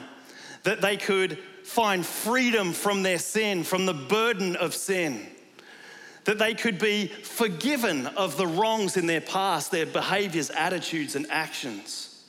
that 0.64 0.83
they 0.83 0.98
could 0.98 1.38
find 1.64 2.05
freedom 2.05 2.74
from 2.74 3.02
their 3.02 3.18
sin, 3.18 3.64
from 3.64 3.87
the 3.87 3.94
burden 3.94 4.55
of 4.57 4.74
sin. 4.74 5.26
That 6.24 6.38
they 6.38 6.52
could 6.52 6.78
be 6.78 7.07
forgiven 7.07 8.07
of 8.09 8.37
the 8.37 8.46
wrongs 8.46 8.98
in 8.98 9.07
their 9.07 9.22
past, 9.22 9.70
their 9.70 9.87
behaviors, 9.87 10.50
attitudes, 10.50 11.16
and 11.16 11.26
actions. 11.31 12.22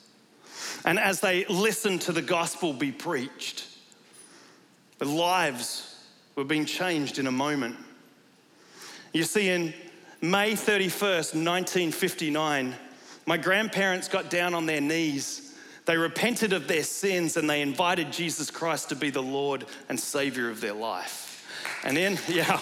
And 0.86 0.98
as 0.98 1.20
they 1.20 1.44
listened 1.50 2.00
to 2.00 2.12
the 2.12 2.22
gospel 2.22 2.72
be 2.72 2.92
preached, 2.92 3.66
their 4.98 5.08
lives 5.08 6.02
were 6.34 6.44
being 6.44 6.64
changed 6.64 7.18
in 7.18 7.26
a 7.26 7.30
moment. 7.30 7.76
You 9.12 9.24
see, 9.24 9.50
in 9.50 9.74
May 10.22 10.52
31st, 10.52 11.34
1959, 11.34 12.74
my 13.26 13.36
grandparents 13.36 14.08
got 14.08 14.30
down 14.30 14.54
on 14.54 14.64
their 14.64 14.80
knees 14.80 15.43
they 15.86 15.96
repented 15.96 16.52
of 16.52 16.66
their 16.66 16.82
sins 16.82 17.36
and 17.36 17.48
they 17.48 17.60
invited 17.60 18.10
Jesus 18.10 18.50
Christ 18.50 18.88
to 18.88 18.96
be 18.96 19.10
the 19.10 19.22
Lord 19.22 19.66
and 19.88 20.00
Savior 20.00 20.48
of 20.48 20.60
their 20.60 20.72
life. 20.72 21.46
And 21.84 21.96
then, 21.96 22.18
yeah. 22.28 22.60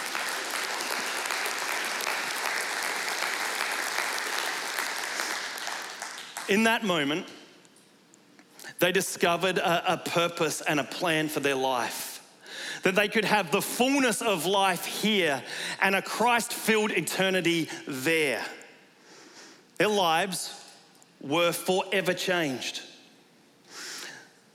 In 6.48 6.64
that 6.64 6.82
moment, 6.84 7.26
they 8.80 8.90
discovered 8.90 9.58
a, 9.58 9.92
a, 9.92 9.96
purpose 9.96 10.60
and 10.60 10.80
a 10.80 10.84
plan 10.84 11.28
for 11.28 11.38
their 11.38 11.54
life. 11.54 12.20
That 12.82 12.96
they 12.96 13.06
could 13.06 13.24
have 13.24 13.52
the 13.52 13.62
fullness 13.62 14.20
of 14.20 14.44
life 14.44 14.84
here 14.84 15.40
and 15.80 15.94
a 15.94 16.02
Christ 16.02 16.52
filled 16.52 16.90
eternity 16.90 17.68
there. 17.86 18.44
Their 19.78 19.88
lives 19.88 20.52
were 21.20 21.52
forever 21.52 22.12
changed. 22.12 22.82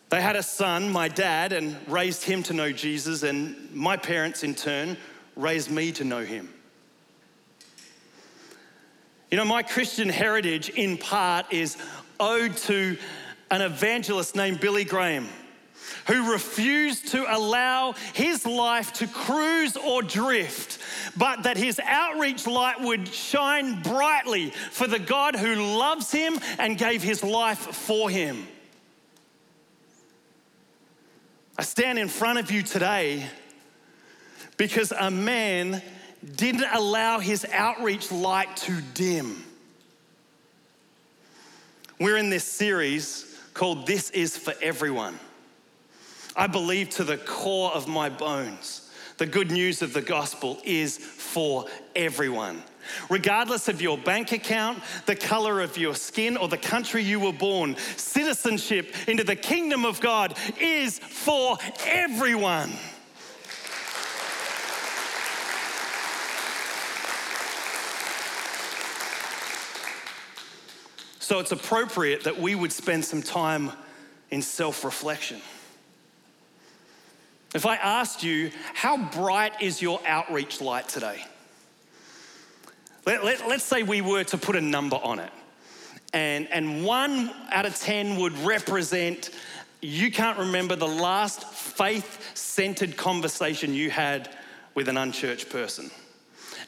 They 0.10 0.22
had 0.22 0.38
a 0.38 0.44
son, 0.44 0.90
my 0.90 1.10
dad, 1.10 1.52
and 1.52 1.76
raised 1.88 2.24
him 2.24 2.42
to 2.44 2.54
know 2.54 2.72
Jesus, 2.72 3.24
and 3.24 3.72
my 3.74 3.98
parents, 3.98 4.44
in 4.44 4.56
turn, 4.56 4.96
raised 5.36 5.70
me 5.70 5.92
to 5.94 6.06
know 6.06 6.24
him. 6.24 6.54
You 9.30 9.38
know, 9.38 9.44
my 9.44 9.64
Christian 9.64 10.08
heritage, 10.08 10.70
in 10.70 10.98
part, 10.98 11.52
is 11.52 11.76
owed 12.22 12.56
to 12.58 12.98
an 13.52 13.62
evangelist 13.62 14.34
named 14.34 14.62
Billy 14.62 14.86
Graham, 14.86 15.28
who 16.08 16.32
refused 16.32 17.10
to 17.10 17.26
allow 17.36 17.94
his 18.14 18.46
life 18.46 18.94
to 18.94 19.08
cruise 19.08 19.76
or 19.76 20.02
drift, 20.02 20.80
but 21.18 21.44
that 21.44 21.58
his 21.58 21.82
outreach 21.84 22.48
light 22.48 22.80
would 22.80 23.10
shine 23.10 23.82
brightly 23.82 24.52
for 24.72 24.88
the 24.88 25.00
God 25.00 25.36
who 25.36 25.56
loves 25.78 26.10
him 26.14 26.40
and 26.58 26.78
gave 26.78 27.04
his 27.04 27.22
life 27.22 27.60
for 27.60 28.10
him. 28.10 28.48
I 31.60 31.64
stand 31.64 31.98
in 31.98 32.08
front 32.08 32.38
of 32.38 32.52
you 32.52 32.62
today 32.62 33.26
because 34.58 34.92
a 34.92 35.10
man 35.10 35.82
didn't 36.36 36.68
allow 36.72 37.18
his 37.18 37.48
outreach 37.52 38.12
light 38.12 38.56
to 38.58 38.80
dim. 38.94 39.44
We're 42.00 42.18
in 42.18 42.30
this 42.30 42.44
series 42.44 43.40
called 43.56 43.88
This 43.88 44.12
Is 44.12 44.38
for 44.38 44.54
Everyone. 44.62 45.18
I 46.36 46.46
believe 46.46 46.90
to 46.92 47.04
the 47.04 47.18
core 47.18 47.72
of 47.72 47.88
my 47.88 48.10
bones, 48.10 48.92
the 49.18 49.26
good 49.26 49.50
news 49.50 49.82
of 49.82 49.94
the 49.94 50.02
gospel 50.04 50.60
is 50.64 51.00
for 51.00 51.66
everyone 51.96 52.62
regardless 53.10 53.68
of 53.68 53.82
your 53.82 53.98
bank 53.98 54.32
account, 54.32 54.82
the 55.06 55.16
color 55.16 55.62
of 55.62 55.78
your 55.78 55.96
skin, 55.96 56.38
or 56.38 56.48
the 56.48 56.58
country 56.58 57.04
you 57.04 57.20
were 57.20 57.34
born. 57.34 57.76
Citizenship 57.96 58.94
into 59.08 59.24
the 59.24 59.36
kingdom 59.36 59.86
of 59.86 60.00
God 60.00 60.38
is 60.60 61.00
for 61.00 61.58
everyone. 61.86 62.72
So 71.28 71.40
it's 71.40 71.52
appropriate 71.52 72.24
that 72.24 72.40
we 72.40 72.56
would 72.56 72.72
spend 72.72 73.04
some 73.04 73.22
time 73.22 73.74
in 74.32 74.42
self 74.42 74.86
reflection. 74.86 75.42
If 77.54 77.66
I 77.66 77.76
asked 77.76 78.24
you, 78.24 78.52
how 78.74 79.10
bright 79.10 79.62
is 79.62 79.82
your 79.82 80.00
outreach 80.06 80.62
light 80.62 80.88
today? 80.88 81.26
Let, 83.08 83.24
let, 83.24 83.48
let's 83.48 83.64
say 83.64 83.84
we 83.84 84.02
were 84.02 84.26
to 84.26 84.38
put 84.38 84.58
a 84.58 84.62
number 84.62 84.98
on 84.98 85.20
it. 85.20 85.32
And, 86.12 86.46
and 86.52 86.84
one 86.84 87.32
out 87.52 87.66
of 87.66 87.74
10 87.74 88.18
would 88.18 88.38
represent 88.40 89.30
you 89.80 90.12
can't 90.12 90.38
remember 90.38 90.76
the 90.76 90.90
last 90.90 91.46
faith 91.46 92.36
centered 92.36 92.98
conversation 92.98 93.74
you 93.74 93.90
had 93.90 94.36
with 94.76 94.90
an 94.90 94.98
unchurched 94.98 95.50
person. 95.50 95.90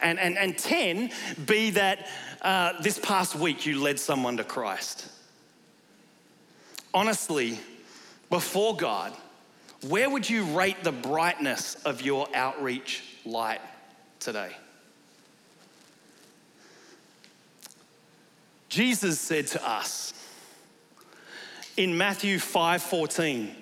And, 0.02 0.18
and, 0.18 0.38
and 0.38 0.58
10 0.58 1.12
be 1.46 1.72
that 1.72 2.08
uh, 2.42 2.82
this 2.82 2.98
past 3.00 3.36
week 3.36 3.66
you 3.66 3.82
led 3.82 4.00
someone 4.00 4.38
to 4.38 4.46
Christ. 4.46 5.10
Honestly, 6.94 7.60
before 8.30 8.78
God, 8.78 9.12
where 9.90 10.10
would 10.10 10.30
you 10.30 10.46
rate 10.58 10.86
the 10.86 10.94
brightness 10.94 11.76
of 11.84 12.02
your 12.02 12.30
outreach 12.34 13.04
light 13.26 13.60
today? 14.22 14.56
Jesus 18.70 19.20
said 19.20 19.48
to 19.48 19.68
us 19.68 20.14
in 21.76 21.98
Matthew 21.98 22.38
5:14, 22.38 23.56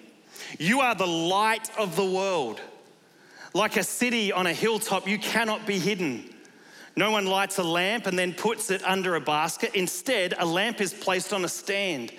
"You 0.60 0.82
are 0.82 0.96
the 0.96 1.08
light 1.08 1.70
of 1.78 1.96
the 1.96 2.06
world. 2.06 2.62
Like 3.54 3.78
a 3.78 3.84
city 3.84 4.32
on 4.32 4.46
a 4.46 4.54
hilltop, 4.54 5.08
you 5.08 5.18
cannot 5.18 5.66
be 5.66 5.80
hidden. 5.80 6.34
No 6.98 7.12
one 7.12 7.26
lights 7.26 7.58
a 7.58 7.64
lamp 7.64 8.06
and 8.06 8.20
then 8.20 8.34
puts 8.34 8.70
it 8.70 8.84
under 8.84 9.16
a 9.16 9.22
basket. 9.22 9.72
Instead, 9.74 10.34
a 10.38 10.46
lamp 10.46 10.82
is 10.82 10.94
placed 10.94 11.32
on 11.32 11.46
a 11.46 11.50
stand 11.50 12.12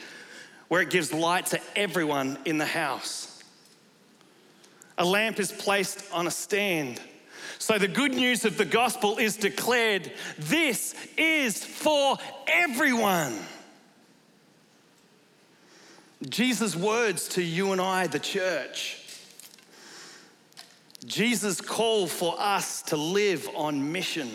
where 0.68 0.81
it 0.81 0.90
gives 0.90 1.12
light 1.12 1.46
to 1.46 1.61
everyone 1.77 2.38
in 2.44 2.59
the 2.59 2.66
house. 2.66 3.42
A 4.96 5.05
lamp 5.05 5.38
is 5.38 5.53
placed 5.53 6.05
on 6.12 6.27
a 6.27 6.31
stand. 6.31 7.01
So 7.59 7.77
the 7.77 7.88
good 7.88 8.14
news 8.14 8.44
of 8.44 8.57
the 8.57 8.64
gospel 8.64 9.18
is 9.18 9.37
declared 9.37 10.12
this 10.38 10.94
is 11.16 11.64
for 11.64 12.16
everyone. 12.47 13.37
Jesus' 16.29 16.75
words 16.75 17.29
to 17.31 17.42
you 17.42 17.73
and 17.73 17.81
I, 17.81 18.07
the 18.07 18.18
church. 18.18 18.99
Jesus' 21.07 21.61
call 21.61 22.07
for 22.07 22.35
us 22.38 22.83
to 22.83 22.97
live 22.97 23.49
on 23.55 23.92
mission. 23.92 24.29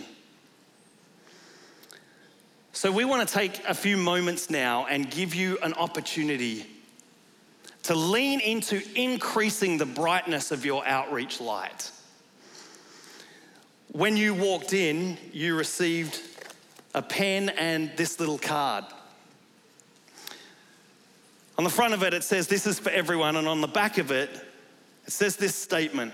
So, 2.72 2.92
we 2.92 3.06
want 3.06 3.28
to 3.28 3.34
take 3.34 3.64
a 3.68 3.74
few 3.74 3.98
moments 3.98 4.50
now 4.50 4.88
and 4.88 5.10
give 5.10 5.36
you 5.36 5.58
an 5.62 5.74
opportunity 5.74 6.66
to 7.84 7.96
lean 7.96 8.40
into 8.40 8.82
increasing 8.96 9.78
the 9.78 9.86
brightness 9.86 10.52
of 10.52 10.66
your 10.66 10.86
outreach 10.86 11.40
light. 11.40 11.92
When 13.94 14.18
you 14.18 14.34
walked 14.34 14.74
in, 14.74 15.20
you 15.32 15.56
received 15.56 16.20
a 16.96 17.02
pen 17.04 17.50
and 17.50 17.92
this 17.96 18.20
little 18.20 18.40
card. 18.40 18.86
On 21.60 21.64
the 21.64 21.70
front 21.70 21.94
of 21.94 22.02
it, 22.02 22.12
it 22.12 22.24
says, 22.24 22.48
This 22.48 22.66
is 22.66 22.80
for 22.80 22.90
everyone. 22.90 23.36
And 23.36 23.48
on 23.48 23.62
the 23.62 23.68
back 23.68 24.00
of 24.00 24.10
it, 24.10 24.32
it 25.06 25.12
says 25.12 25.36
this 25.36 25.54
statement 25.54 26.12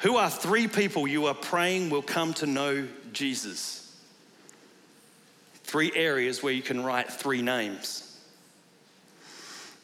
Who 0.00 0.18
are 0.18 0.28
three 0.28 0.68
people 0.68 1.08
you 1.08 1.24
are 1.24 1.34
praying 1.34 1.88
will 1.88 2.02
come 2.02 2.34
to 2.34 2.46
know 2.46 2.86
Jesus? 3.14 3.98
Three 5.64 5.90
areas 5.94 6.42
where 6.42 6.52
you 6.52 6.62
can 6.62 6.84
write 6.84 7.10
three 7.10 7.40
names. 7.40 8.14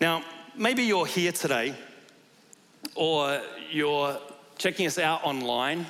Now, 0.02 0.22
maybe 0.54 0.82
you're 0.82 1.06
here 1.06 1.32
today, 1.32 1.74
or 2.94 3.40
you're 3.70 4.18
checking 4.58 4.86
us 4.86 4.98
out 4.98 5.24
online 5.24 5.86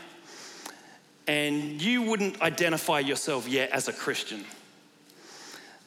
and 1.28 1.80
you 1.80 2.02
wouldn't 2.02 2.40
identify 2.40 3.00
yourself 3.00 3.46
yet 3.46 3.70
as 3.70 3.86
a 3.86 3.92
Christian, 3.92 4.44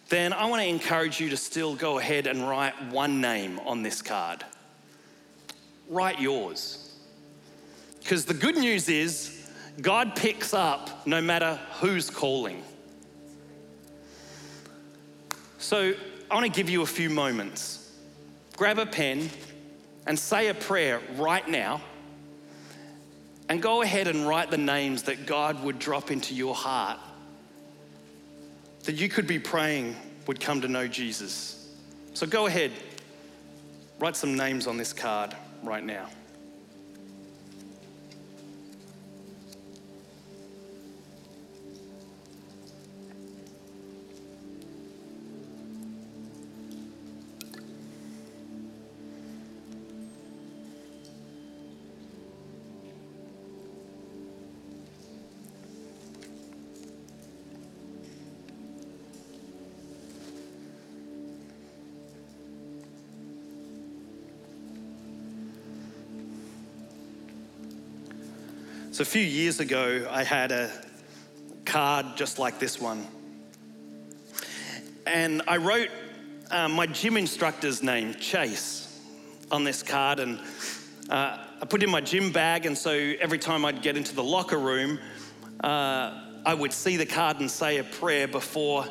then 0.07 0.33
I 0.33 0.45
want 0.45 0.61
to 0.61 0.67
encourage 0.67 1.19
you 1.19 1.29
to 1.31 1.37
still 1.37 1.75
go 1.75 1.97
ahead 1.97 2.27
and 2.27 2.47
write 2.47 2.73
one 2.91 3.19
name 3.21 3.59
on 3.65 3.81
this 3.81 4.01
card. 4.03 4.45
Write 5.89 6.21
yours. 6.21 6.95
Because 7.99 8.25
the 8.25 8.35
good 8.35 8.55
news 8.55 8.87
is, 8.87 9.49
God 9.81 10.15
picks 10.15 10.53
up 10.53 11.07
no 11.07 11.21
matter 11.21 11.59
who's 11.79 12.09
calling. 12.09 12.63
So 15.57 15.93
I 16.29 16.33
want 16.35 16.45
to 16.45 16.51
give 16.51 16.69
you 16.69 16.83
a 16.83 16.87
few 16.87 17.09
moments. 17.09 17.91
Grab 18.57 18.77
a 18.77 18.85
pen 18.85 19.29
and 20.05 20.19
say 20.19 20.49
a 20.49 20.53
prayer 20.53 21.01
right 21.15 21.47
now 21.47 21.81
and 23.51 23.61
go 23.61 23.81
ahead 23.81 24.07
and 24.07 24.25
write 24.25 24.49
the 24.49 24.57
names 24.57 25.03
that 25.03 25.25
God 25.25 25.61
would 25.65 25.77
drop 25.77 26.09
into 26.09 26.33
your 26.33 26.55
heart 26.55 26.97
that 28.85 28.95
you 28.95 29.09
could 29.09 29.27
be 29.27 29.39
praying 29.39 29.93
would 30.25 30.39
come 30.39 30.61
to 30.61 30.69
know 30.69 30.87
Jesus. 30.87 31.69
So 32.13 32.25
go 32.25 32.45
ahead, 32.45 32.71
write 33.99 34.15
some 34.15 34.37
names 34.37 34.67
on 34.67 34.77
this 34.77 34.93
card 34.93 35.35
right 35.63 35.83
now. 35.83 36.07
So, 68.93 69.03
a 69.03 69.05
few 69.05 69.23
years 69.23 69.61
ago, 69.61 70.05
I 70.11 70.25
had 70.25 70.51
a 70.51 70.69
card 71.63 72.17
just 72.17 72.39
like 72.39 72.59
this 72.59 72.77
one. 72.77 73.07
And 75.07 75.41
I 75.47 75.55
wrote 75.55 75.87
um, 76.49 76.73
my 76.73 76.87
gym 76.87 77.15
instructor's 77.15 77.81
name, 77.81 78.15
Chase, 78.15 78.99
on 79.49 79.63
this 79.63 79.81
card. 79.81 80.19
And 80.19 80.41
uh, 81.09 81.37
I 81.61 81.65
put 81.69 81.81
it 81.81 81.85
in 81.85 81.89
my 81.89 82.01
gym 82.01 82.33
bag. 82.33 82.65
And 82.65 82.77
so 82.77 82.91
every 82.91 83.37
time 83.37 83.63
I'd 83.63 83.81
get 83.81 83.95
into 83.95 84.13
the 84.13 84.25
locker 84.25 84.59
room, 84.59 84.99
uh, 85.63 86.25
I 86.45 86.53
would 86.53 86.73
see 86.73 86.97
the 86.97 87.05
card 87.05 87.39
and 87.39 87.49
say 87.49 87.77
a 87.77 87.85
prayer 87.85 88.27
before 88.27 88.85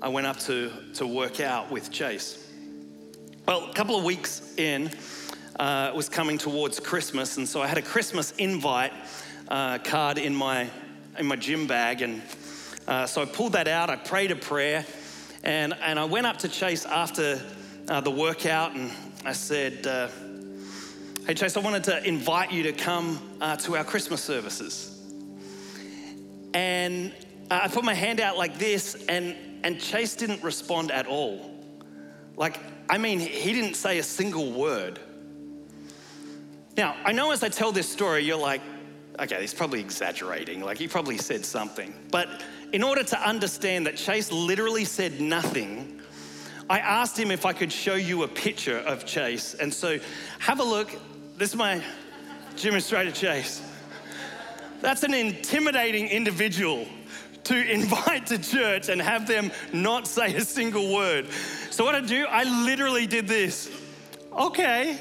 I 0.00 0.08
went 0.08 0.26
up 0.26 0.38
to, 0.40 0.72
to 0.94 1.06
work 1.06 1.38
out 1.38 1.70
with 1.70 1.90
Chase. 1.90 2.48
Well, 3.46 3.68
a 3.68 3.74
couple 3.74 3.94
of 3.94 4.04
weeks 4.04 4.54
in, 4.56 4.90
uh, 5.58 5.92
was 5.94 6.08
coming 6.08 6.38
towards 6.38 6.80
Christmas, 6.80 7.36
and 7.36 7.48
so 7.48 7.62
I 7.62 7.66
had 7.66 7.78
a 7.78 7.82
Christmas 7.82 8.32
invite 8.38 8.92
uh, 9.48 9.78
card 9.78 10.18
in 10.18 10.34
my 10.34 10.68
in 11.18 11.26
my 11.26 11.36
gym 11.36 11.66
bag, 11.66 12.02
and 12.02 12.22
uh, 12.88 13.06
so 13.06 13.22
I 13.22 13.24
pulled 13.26 13.52
that 13.52 13.68
out. 13.68 13.90
I 13.90 13.96
prayed 13.96 14.30
a 14.30 14.36
prayer, 14.36 14.84
and 15.44 15.74
and 15.82 15.98
I 15.98 16.04
went 16.04 16.26
up 16.26 16.38
to 16.38 16.48
Chase 16.48 16.86
after 16.86 17.40
uh, 17.88 18.00
the 18.00 18.10
workout, 18.10 18.74
and 18.74 18.90
I 19.24 19.32
said, 19.32 19.86
uh, 19.86 20.08
"Hey 21.26 21.34
Chase, 21.34 21.56
I 21.56 21.60
wanted 21.60 21.84
to 21.84 22.06
invite 22.06 22.52
you 22.52 22.62
to 22.64 22.72
come 22.72 23.20
uh, 23.40 23.56
to 23.56 23.76
our 23.76 23.84
Christmas 23.84 24.22
services." 24.22 24.88
And 26.54 27.12
I 27.50 27.68
put 27.68 27.84
my 27.84 27.94
hand 27.94 28.20
out 28.20 28.38
like 28.38 28.58
this, 28.58 28.94
and 29.08 29.36
and 29.64 29.80
Chase 29.80 30.16
didn't 30.16 30.42
respond 30.42 30.90
at 30.90 31.06
all. 31.06 31.50
Like, 32.36 32.58
I 32.88 32.98
mean, 32.98 33.20
he 33.20 33.52
didn't 33.52 33.74
say 33.74 33.98
a 33.98 34.02
single 34.02 34.52
word. 34.52 34.98
Now, 36.76 36.96
I 37.04 37.12
know 37.12 37.32
as 37.32 37.42
I 37.42 37.48
tell 37.48 37.72
this 37.72 37.88
story, 37.88 38.24
you're 38.24 38.36
like, 38.38 38.62
okay, 39.20 39.40
he's 39.40 39.52
probably 39.52 39.80
exaggerating. 39.80 40.62
Like, 40.62 40.78
he 40.78 40.88
probably 40.88 41.18
said 41.18 41.44
something. 41.44 41.92
But 42.10 42.28
in 42.72 42.82
order 42.82 43.04
to 43.04 43.20
understand 43.20 43.86
that 43.86 43.96
Chase 43.96 44.32
literally 44.32 44.86
said 44.86 45.20
nothing, 45.20 46.00
I 46.70 46.78
asked 46.78 47.18
him 47.18 47.30
if 47.30 47.44
I 47.44 47.52
could 47.52 47.70
show 47.70 47.94
you 47.94 48.22
a 48.22 48.28
picture 48.28 48.78
of 48.78 49.04
Chase. 49.04 49.54
And 49.54 49.72
so, 49.72 49.98
have 50.38 50.60
a 50.60 50.64
look. 50.64 50.90
This 51.36 51.50
is 51.50 51.56
my 51.56 51.82
demonstrator, 52.56 53.10
Chase. 53.10 53.60
That's 54.80 55.02
an 55.02 55.12
intimidating 55.12 56.08
individual 56.08 56.86
to 57.44 57.70
invite 57.72 58.26
to 58.28 58.38
church 58.38 58.88
and 58.88 59.00
have 59.00 59.26
them 59.26 59.50
not 59.74 60.06
say 60.06 60.34
a 60.34 60.44
single 60.44 60.94
word. 60.94 61.28
So, 61.70 61.84
what 61.84 61.94
I 61.94 62.00
do, 62.00 62.24
I 62.26 62.44
literally 62.64 63.06
did 63.06 63.28
this. 63.28 63.70
Okay. 64.32 64.98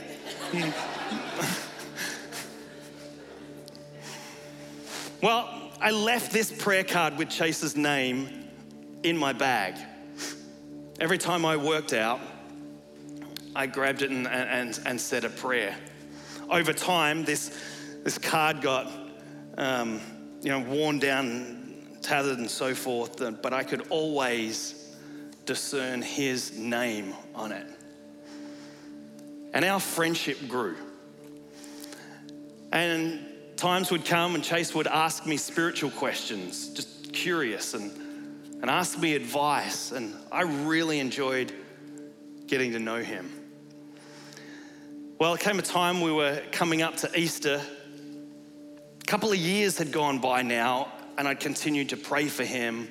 Well, 5.21 5.49
I 5.79 5.91
left 5.91 6.31
this 6.31 6.51
prayer 6.51 6.83
card 6.83 7.17
with 7.17 7.29
Chase's 7.29 7.75
name 7.75 8.49
in 9.03 9.17
my 9.17 9.33
bag. 9.33 9.75
Every 10.99 11.17
time 11.17 11.45
I 11.45 11.57
worked 11.57 11.93
out, 11.93 12.19
I 13.55 13.67
grabbed 13.67 14.01
it 14.01 14.11
and, 14.11 14.27
and, 14.27 14.79
and 14.85 14.99
said 14.99 15.23
a 15.23 15.29
prayer. 15.29 15.75
Over 16.49 16.73
time, 16.73 17.23
this, 17.23 17.57
this 18.03 18.17
card 18.17 18.61
got 18.61 18.91
um, 19.57 20.01
you 20.41 20.49
know, 20.49 20.59
worn 20.59 20.99
down, 20.99 21.75
tattered, 22.01 22.37
and 22.37 22.49
so 22.49 22.73
forth, 22.73 23.17
but 23.41 23.53
I 23.53 23.63
could 23.63 23.87
always 23.89 24.95
discern 25.45 26.01
his 26.01 26.57
name 26.57 27.13
on 27.35 27.51
it. 27.51 27.67
And 29.53 29.65
our 29.65 29.79
friendship 29.79 30.47
grew. 30.47 30.77
And 32.71 33.19
times 33.61 33.91
would 33.91 34.03
come 34.03 34.33
and 34.33 34.43
Chase 34.43 34.73
would 34.73 34.87
ask 34.87 35.27
me 35.27 35.37
spiritual 35.37 35.91
questions, 35.91 36.69
just 36.69 37.13
curious, 37.13 37.75
and, 37.75 37.91
and 38.59 38.71
ask 38.71 38.97
me 38.97 39.13
advice. 39.13 39.91
And 39.91 40.15
I 40.31 40.41
really 40.41 40.97
enjoyed 40.97 41.53
getting 42.47 42.71
to 42.71 42.79
know 42.79 43.03
him. 43.03 43.29
Well, 45.19 45.35
it 45.35 45.41
came 45.41 45.59
a 45.59 45.61
time 45.61 46.01
we 46.01 46.11
were 46.11 46.41
coming 46.51 46.81
up 46.81 46.97
to 46.97 47.19
Easter. 47.19 47.61
A 48.99 49.05
couple 49.05 49.31
of 49.31 49.37
years 49.37 49.77
had 49.77 49.91
gone 49.91 50.17
by 50.17 50.41
now, 50.41 50.91
and 51.19 51.27
I 51.27 51.35
continued 51.35 51.89
to 51.89 51.97
pray 51.97 52.29
for 52.29 52.43
him 52.43 52.89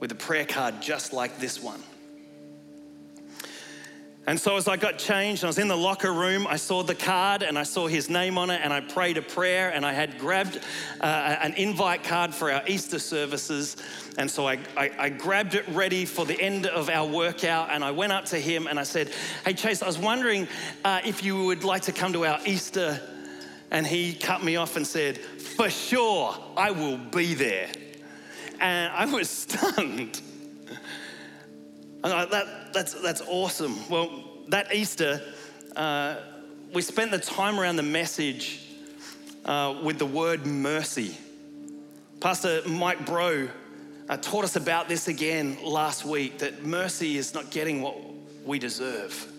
with 0.00 0.10
a 0.12 0.14
prayer 0.14 0.46
card 0.46 0.80
just 0.80 1.12
like 1.12 1.38
this 1.38 1.62
one. 1.62 1.82
And 4.26 4.40
so, 4.40 4.56
as 4.56 4.68
I 4.68 4.78
got 4.78 4.96
changed, 4.96 5.42
and 5.42 5.48
I 5.48 5.50
was 5.50 5.58
in 5.58 5.68
the 5.68 5.76
locker 5.76 6.10
room, 6.10 6.46
I 6.46 6.56
saw 6.56 6.82
the 6.82 6.94
card 6.94 7.42
and 7.42 7.58
I 7.58 7.62
saw 7.62 7.86
his 7.86 8.08
name 8.08 8.38
on 8.38 8.48
it, 8.48 8.62
and 8.64 8.72
I 8.72 8.80
prayed 8.80 9.18
a 9.18 9.22
prayer, 9.22 9.68
and 9.68 9.84
I 9.84 9.92
had 9.92 10.18
grabbed 10.18 10.60
uh, 11.02 11.36
an 11.42 11.52
invite 11.54 12.04
card 12.04 12.34
for 12.34 12.50
our 12.50 12.62
Easter 12.66 12.98
services. 12.98 13.76
And 14.16 14.30
so, 14.30 14.48
I, 14.48 14.58
I, 14.78 14.90
I, 14.98 15.08
grabbed 15.10 15.54
it 15.54 15.68
ready 15.68 16.06
for 16.06 16.24
the 16.24 16.40
end 16.40 16.64
of 16.66 16.88
our 16.88 17.06
workout, 17.06 17.68
and 17.70 17.84
I 17.84 17.90
went 17.90 18.12
up 18.12 18.24
to 18.26 18.38
him 18.38 18.66
and 18.66 18.80
I 18.80 18.84
said, 18.84 19.10
Hey, 19.44 19.52
Chase, 19.52 19.82
I 19.82 19.86
was 19.86 19.98
wondering 19.98 20.48
uh, 20.86 21.00
if 21.04 21.22
you 21.22 21.44
would 21.44 21.62
like 21.62 21.82
to 21.82 21.92
come 21.92 22.14
to 22.14 22.24
our 22.24 22.40
Easter. 22.46 23.00
And 23.70 23.86
he 23.86 24.14
cut 24.14 24.42
me 24.42 24.56
off 24.56 24.76
and 24.76 24.86
said, 24.86 25.18
For 25.18 25.68
sure, 25.68 26.34
I 26.56 26.70
will 26.70 26.96
be 26.96 27.34
there. 27.34 27.68
And 28.58 28.90
I 28.92 29.04
was 29.04 29.28
stunned. 29.48 30.22
Like, 32.04 32.30
that, 32.30 32.74
that's, 32.74 32.94
that's 33.00 33.22
awesome. 33.22 33.88
Well, 33.88 34.24
that 34.48 34.74
Easter, 34.74 35.22
uh, 35.74 36.16
we 36.74 36.82
spent 36.82 37.10
the 37.10 37.18
time 37.18 37.58
around 37.58 37.76
the 37.76 37.82
message 37.82 38.60
uh, 39.46 39.80
with 39.82 39.98
the 39.98 40.06
word 40.06 40.44
mercy. 40.44 41.16
Pastor 42.20 42.60
Mike 42.66 43.06
Bro 43.06 43.48
uh, 44.08 44.16
taught 44.18 44.44
us 44.44 44.56
about 44.56 44.86
this 44.86 45.08
again 45.08 45.56
last 45.64 46.04
week 46.04 46.38
that 46.40 46.64
mercy 46.64 47.16
is 47.16 47.32
not 47.32 47.50
getting 47.50 47.80
what 47.80 47.96
we 48.44 48.58
deserve. 48.58 49.30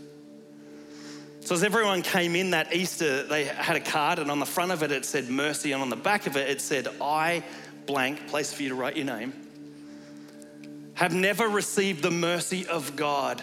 So, 1.42 1.54
as 1.54 1.64
everyone 1.64 2.02
came 2.02 2.36
in 2.36 2.50
that 2.52 2.74
Easter, 2.74 3.22
they 3.22 3.46
had 3.46 3.76
a 3.76 3.80
card, 3.80 4.18
and 4.18 4.32
on 4.32 4.40
the 4.40 4.48
front 4.48 4.72
of 4.72 4.82
it, 4.82 4.92
it 4.92 5.06
said 5.06 5.30
mercy, 5.30 5.74
and 5.74 5.82
on 5.84 5.90
the 5.90 5.96
back 5.96 6.26
of 6.26 6.36
it, 6.36 6.50
it 6.50 6.60
said, 6.60 6.88
I 7.00 7.44
blank, 7.86 8.28
place 8.28 8.52
for 8.52 8.64
you 8.64 8.70
to 8.70 8.76
write 8.76 8.98
your 8.98 9.06
name 9.06 9.45
have 10.96 11.14
never 11.14 11.48
received 11.48 12.02
the 12.02 12.12
mercy 12.12 12.66
of 12.68 12.96
God. 12.96 13.42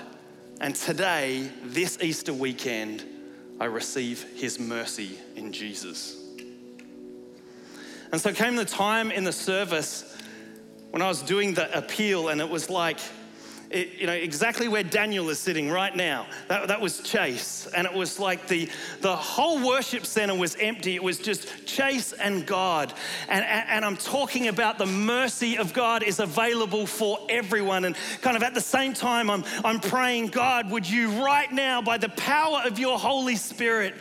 And 0.60 0.74
today, 0.74 1.50
this 1.62 1.98
Easter 2.02 2.32
weekend, 2.32 3.04
I 3.60 3.66
receive 3.66 4.24
his 4.34 4.58
mercy 4.58 5.18
in 5.36 5.52
Jesus. 5.52 6.18
And 8.10 8.20
so 8.20 8.32
came 8.32 8.56
the 8.56 8.64
time 8.64 9.10
in 9.10 9.24
the 9.24 9.32
service 9.32 10.16
when 10.90 11.00
I 11.00 11.08
was 11.08 11.22
doing 11.22 11.54
the 11.54 11.76
appeal, 11.76 12.28
and 12.28 12.40
it 12.40 12.48
was 12.48 12.68
like, 12.68 12.98
you 13.72 14.06
know, 14.06 14.12
exactly 14.12 14.68
where 14.68 14.82
Daniel 14.82 15.28
is 15.30 15.38
sitting 15.38 15.70
right 15.70 15.94
now. 15.94 16.26
That, 16.48 16.68
that 16.68 16.80
was 16.80 17.00
Chase. 17.00 17.68
And 17.74 17.86
it 17.86 17.92
was 17.92 18.18
like 18.18 18.48
the, 18.48 18.68
the 19.00 19.14
whole 19.14 19.66
worship 19.66 20.06
center 20.06 20.34
was 20.34 20.56
empty. 20.56 20.94
It 20.94 21.02
was 21.02 21.18
just 21.18 21.66
Chase 21.66 22.12
and 22.12 22.46
God. 22.46 22.92
And, 23.28 23.44
and, 23.44 23.68
and 23.68 23.84
I'm 23.84 23.96
talking 23.96 24.48
about 24.48 24.78
the 24.78 24.86
mercy 24.86 25.58
of 25.58 25.72
God 25.72 26.02
is 26.02 26.20
available 26.20 26.86
for 26.86 27.18
everyone. 27.28 27.84
And 27.84 27.96
kind 28.20 28.36
of 28.36 28.42
at 28.42 28.54
the 28.54 28.60
same 28.60 28.94
time, 28.94 29.30
I'm, 29.30 29.44
I'm 29.64 29.80
praying, 29.80 30.28
God, 30.28 30.70
would 30.70 30.88
you 30.88 31.10
right 31.24 31.50
now, 31.50 31.82
by 31.82 31.98
the 31.98 32.10
power 32.10 32.62
of 32.64 32.78
your 32.78 32.98
Holy 32.98 33.36
Spirit, 33.36 33.94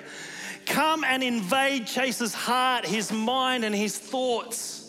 come 0.66 1.04
and 1.04 1.24
invade 1.24 1.88
Chase's 1.88 2.34
heart, 2.34 2.86
his 2.86 3.12
mind, 3.12 3.64
and 3.64 3.74
his 3.74 3.98
thoughts? 3.98 4.81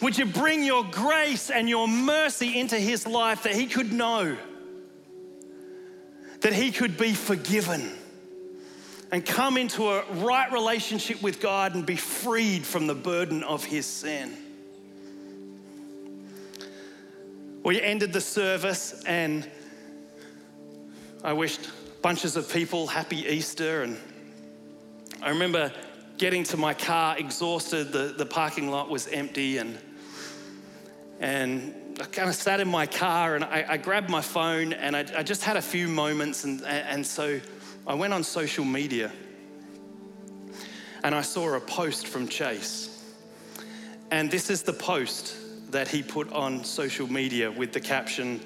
Would 0.00 0.16
you 0.18 0.26
bring 0.26 0.62
your 0.62 0.84
grace 0.84 1.50
and 1.50 1.68
your 1.68 1.88
mercy 1.88 2.58
into 2.58 2.76
his 2.76 3.06
life 3.06 3.42
that 3.42 3.54
he 3.54 3.66
could 3.66 3.92
know 3.92 4.36
that 6.40 6.52
he 6.52 6.70
could 6.70 6.96
be 6.96 7.14
forgiven 7.14 7.90
and 9.10 9.24
come 9.24 9.56
into 9.56 9.88
a 9.88 10.04
right 10.12 10.52
relationship 10.52 11.22
with 11.22 11.40
God 11.40 11.74
and 11.74 11.84
be 11.84 11.96
freed 11.96 12.64
from 12.64 12.86
the 12.86 12.94
burden 12.94 13.42
of 13.42 13.64
his 13.64 13.86
sin? 13.86 14.36
We 17.64 17.82
ended 17.82 18.12
the 18.12 18.20
service 18.20 19.02
and 19.04 19.48
I 21.24 21.32
wished 21.32 21.68
bunches 22.00 22.36
of 22.36 22.50
people 22.50 22.86
happy 22.86 23.26
Easter. 23.26 23.82
And 23.82 23.98
I 25.20 25.30
remember 25.30 25.72
getting 26.18 26.44
to 26.44 26.56
my 26.56 26.74
car 26.74 27.16
exhausted, 27.16 27.92
the, 27.92 28.14
the 28.16 28.26
parking 28.26 28.70
lot 28.70 28.90
was 28.90 29.06
empty, 29.08 29.58
and 29.58 29.78
and 31.20 31.74
I 32.00 32.04
kind 32.04 32.28
of 32.28 32.34
sat 32.34 32.60
in 32.60 32.68
my 32.68 32.86
car 32.86 33.34
and 33.34 33.44
I, 33.44 33.64
I 33.70 33.76
grabbed 33.76 34.08
my 34.08 34.20
phone 34.20 34.72
and 34.72 34.96
I, 34.96 35.04
I, 35.16 35.22
just 35.24 35.42
had 35.42 35.56
a 35.56 35.62
few 35.62 35.88
moments. 35.88 36.44
And, 36.44 36.64
and 36.64 37.04
so 37.04 37.40
I 37.88 37.94
went 37.94 38.12
on 38.12 38.22
social 38.22 38.64
media 38.64 39.10
and 41.02 41.14
I 41.14 41.22
saw 41.22 41.54
a 41.54 41.60
post 41.60 42.06
from 42.06 42.28
Chase. 42.28 43.14
And 44.12 44.30
this 44.30 44.48
is 44.48 44.62
the 44.62 44.72
post 44.72 45.72
that 45.72 45.88
he 45.88 46.04
put 46.04 46.32
on 46.32 46.62
social 46.62 47.10
media 47.10 47.50
with 47.50 47.72
the 47.72 47.80
caption 47.80 48.40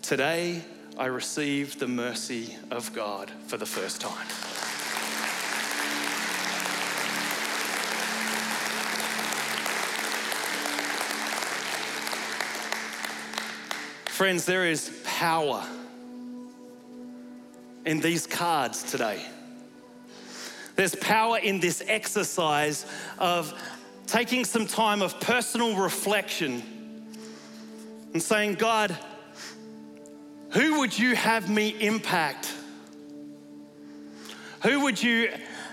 Today 0.00 0.62
I 0.98 1.06
received 1.06 1.78
the 1.78 1.88
mercy 1.88 2.58
of 2.70 2.92
God 2.92 3.30
for 3.46 3.56
the 3.56 3.64
first 3.64 4.02
time. 4.02 4.53
Friends, 14.24 14.46
there 14.46 14.64
is 14.64 14.90
power 15.04 15.62
in 17.84 18.00
these 18.00 18.26
cards 18.26 18.82
today. 18.82 19.22
There's 20.76 20.94
power 20.94 21.36
in 21.36 21.60
this 21.60 21.82
exercise 21.86 22.86
of 23.18 23.52
taking 24.06 24.46
some 24.46 24.66
time 24.66 25.02
of 25.02 25.20
personal 25.20 25.76
reflection 25.76 26.62
and 28.14 28.22
saying, 28.22 28.54
God, 28.54 28.96
who 30.52 30.78
would 30.78 30.98
you 30.98 31.14
have 31.14 31.50
me 31.50 31.76
impact? 31.78 32.50
Who 34.62 34.84
would 34.84 35.02
you 35.02 35.28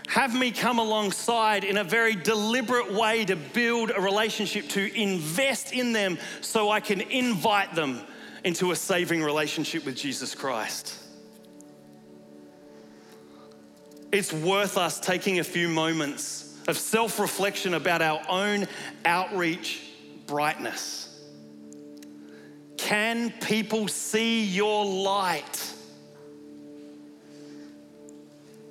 have 0.10 0.36
me 0.36 0.52
come 0.52 0.78
alongside 0.78 1.64
in 1.64 1.78
a 1.78 1.86
very 1.86 2.16
deliberate 2.16 2.92
way 2.92 3.24
to 3.24 3.38
build 3.38 3.94
a 3.96 4.02
relationship, 4.02 4.68
to 4.72 4.94
invest 4.94 5.72
in 5.72 5.94
them 5.94 6.18
so 6.42 6.70
I 6.70 6.82
can 6.82 7.00
invite 7.00 7.76
them 7.76 8.02
into 8.44 8.72
a 8.72 8.76
saving 8.76 9.24
relationship 9.24 9.86
with 9.86 9.96
Jesus 9.96 10.34
Christ. 10.36 10.98
It's 14.12 14.34
worth 14.34 14.78
us 14.78 15.00
taking 15.00 15.40
a 15.40 15.44
few 15.44 15.70
moments 15.70 16.60
of 16.68 16.78
self 16.78 17.20
reflection 17.20 17.74
about 17.74 18.02
our 18.02 18.22
own 18.28 18.68
outreach 19.06 19.82
brightness. 20.28 21.08
Can 22.78 23.32
people 23.42 23.88
see 23.88 24.44
your 24.44 24.86
light? 24.86 25.74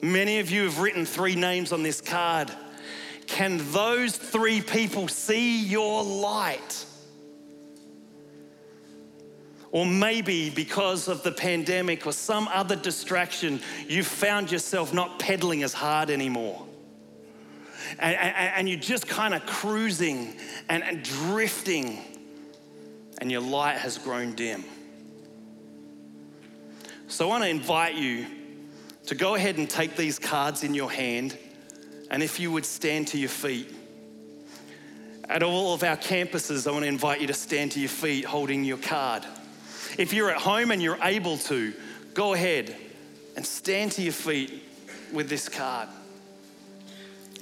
Many 0.03 0.41
of 0.41 0.51
you 0.51 0.65
have 0.65 0.79
written 0.79 1.05
three 1.05 1.37
names 1.37 1.73
on 1.73 1.83
this 1.83 2.01
card. 2.01 2.51
Can 3.27 3.61
those 3.73 4.17
three 4.17 4.61
people 4.61 5.09
see 5.09 5.63
your 5.65 6.03
light? 6.03 6.85
Or 9.73 9.87
maybe 9.87 10.51
because 10.51 11.07
of 11.07 11.23
the 11.23 11.31
pandemic 11.31 12.07
or 12.07 12.13
some 12.13 12.49
other 12.49 12.75
distraction, 12.75 13.61
you 13.89 14.03
found 14.03 14.51
yourself 14.51 14.93
not 14.93 15.19
pedaling 15.21 15.63
as 15.63 15.73
hard 15.73 16.11
anymore. 16.11 16.67
And, 17.99 18.17
and, 18.17 18.55
and 18.57 18.69
you're 18.69 18.81
just 18.81 19.07
kind 19.07 19.33
of 19.33 19.47
cruising 19.47 20.35
and, 20.69 20.83
and 20.83 21.03
drifting, 21.03 21.99
and 23.21 23.31
your 23.31 23.43
light 23.43 23.79
has 23.79 23.97
grown 23.99 24.35
dim. 24.35 24.65
So 27.07 27.27
I 27.27 27.29
want 27.29 27.45
to 27.45 27.51
invite 27.51 27.95
you 27.95 28.27
to 29.07 29.15
go 29.15 29.35
ahead 29.35 29.57
and 29.57 29.69
take 29.69 29.97
these 29.97 30.19
cards 30.19 30.63
in 30.65 30.75
your 30.75 30.91
hand, 30.91 31.37
and 32.11 32.23
if 32.23 32.41
you 32.41 32.51
would 32.51 32.65
stand 32.67 33.09
to 33.09 33.19
your 33.19 33.29
feet. 33.29 33.73
At 35.29 35.45
all 35.45 35.75
of 35.75 35.85
our 35.85 35.97
campuses, 35.97 36.67
I 36.67 36.73
want 36.73 36.83
to 36.83 36.89
invite 36.89 37.21
you 37.21 37.29
to 37.29 37.35
stand 37.35 37.73
to 37.73 37.81
your 37.81 37.89
feet 37.89 38.25
holding 38.25 38.65
your 38.65 38.79
card. 38.79 39.25
If 39.99 40.13
you're 40.13 40.31
at 40.31 40.39
home 40.39 40.71
and 40.71 40.83
you're 40.83 40.99
able 41.03 41.39
to, 41.39 41.73
go 42.15 42.35
ahead 42.35 42.75
and 43.37 43.45
stand 43.45 43.93
to 43.93 44.03
your 44.03 44.13
feet 44.13 44.63
with 45.13 45.29
this 45.29 45.49
card. 45.49 45.89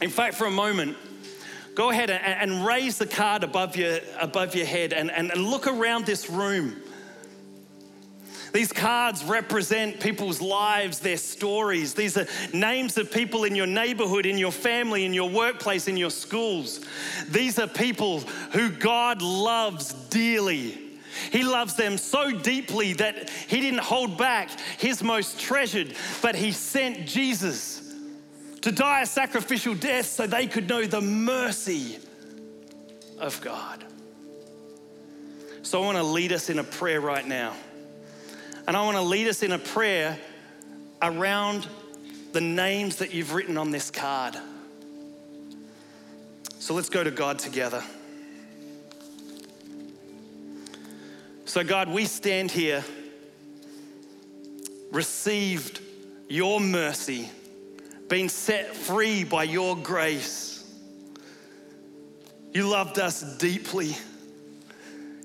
In 0.00 0.10
fact, 0.10 0.34
for 0.34 0.46
a 0.46 0.50
moment, 0.50 0.96
go 1.74 1.90
ahead 1.90 2.10
and, 2.10 2.64
raise 2.64 2.98
the 2.98 3.06
card 3.06 3.44
above 3.44 3.76
your, 3.76 3.98
above 4.20 4.54
your 4.54 4.66
head 4.66 4.92
and, 4.92 5.10
and 5.10 5.34
look 5.36 5.66
around 5.66 6.06
this 6.06 6.30
room. 6.30 6.76
These 8.52 8.72
cards 8.72 9.24
represent 9.24 10.00
people's 10.00 10.40
lives, 10.40 11.00
their 11.00 11.18
stories. 11.18 11.94
These 11.94 12.16
are 12.16 12.26
names 12.54 12.96
of 12.96 13.12
people 13.12 13.44
in 13.44 13.54
your 13.54 13.66
neighborhood, 13.66 14.24
in 14.24 14.38
your 14.38 14.52
family, 14.52 15.04
in 15.04 15.12
your 15.12 15.28
workplace, 15.28 15.86
in 15.86 15.96
your 15.96 16.10
schools. 16.10 16.80
These 17.28 17.58
are 17.58 17.66
people 17.66 18.20
who 18.52 18.70
God 18.70 19.20
loves 19.20 19.92
dearly. 19.92 20.87
He 21.30 21.42
loves 21.42 21.74
them 21.74 21.98
so 21.98 22.30
deeply 22.30 22.94
that 22.94 23.30
he 23.30 23.60
didn't 23.60 23.80
hold 23.80 24.16
back 24.18 24.50
his 24.78 25.02
most 25.02 25.40
treasured, 25.40 25.94
but 26.22 26.34
he 26.34 26.52
sent 26.52 27.06
Jesus 27.06 27.94
to 28.62 28.72
die 28.72 29.02
a 29.02 29.06
sacrificial 29.06 29.74
death 29.74 30.06
so 30.06 30.26
they 30.26 30.46
could 30.46 30.68
know 30.68 30.84
the 30.84 31.00
mercy 31.00 31.98
of 33.18 33.40
God. 33.40 33.84
So 35.62 35.82
I 35.82 35.84
want 35.84 35.98
to 35.98 36.02
lead 36.02 36.32
us 36.32 36.50
in 36.50 36.58
a 36.58 36.64
prayer 36.64 37.00
right 37.00 37.26
now. 37.26 37.54
And 38.66 38.76
I 38.76 38.84
want 38.84 38.96
to 38.96 39.02
lead 39.02 39.28
us 39.28 39.42
in 39.42 39.52
a 39.52 39.58
prayer 39.58 40.18
around 41.00 41.66
the 42.32 42.40
names 42.40 42.96
that 42.96 43.12
you've 43.14 43.32
written 43.32 43.56
on 43.56 43.70
this 43.70 43.90
card. 43.90 44.36
So 46.58 46.74
let's 46.74 46.88
go 46.88 47.02
to 47.02 47.10
God 47.10 47.38
together. 47.38 47.82
So, 51.48 51.64
God, 51.64 51.88
we 51.88 52.04
stand 52.04 52.50
here, 52.50 52.84
received 54.92 55.80
your 56.28 56.60
mercy, 56.60 57.30
being 58.06 58.28
set 58.28 58.76
free 58.76 59.24
by 59.24 59.44
your 59.44 59.74
grace. 59.74 60.70
You 62.52 62.68
loved 62.68 62.98
us 62.98 63.22
deeply. 63.38 63.96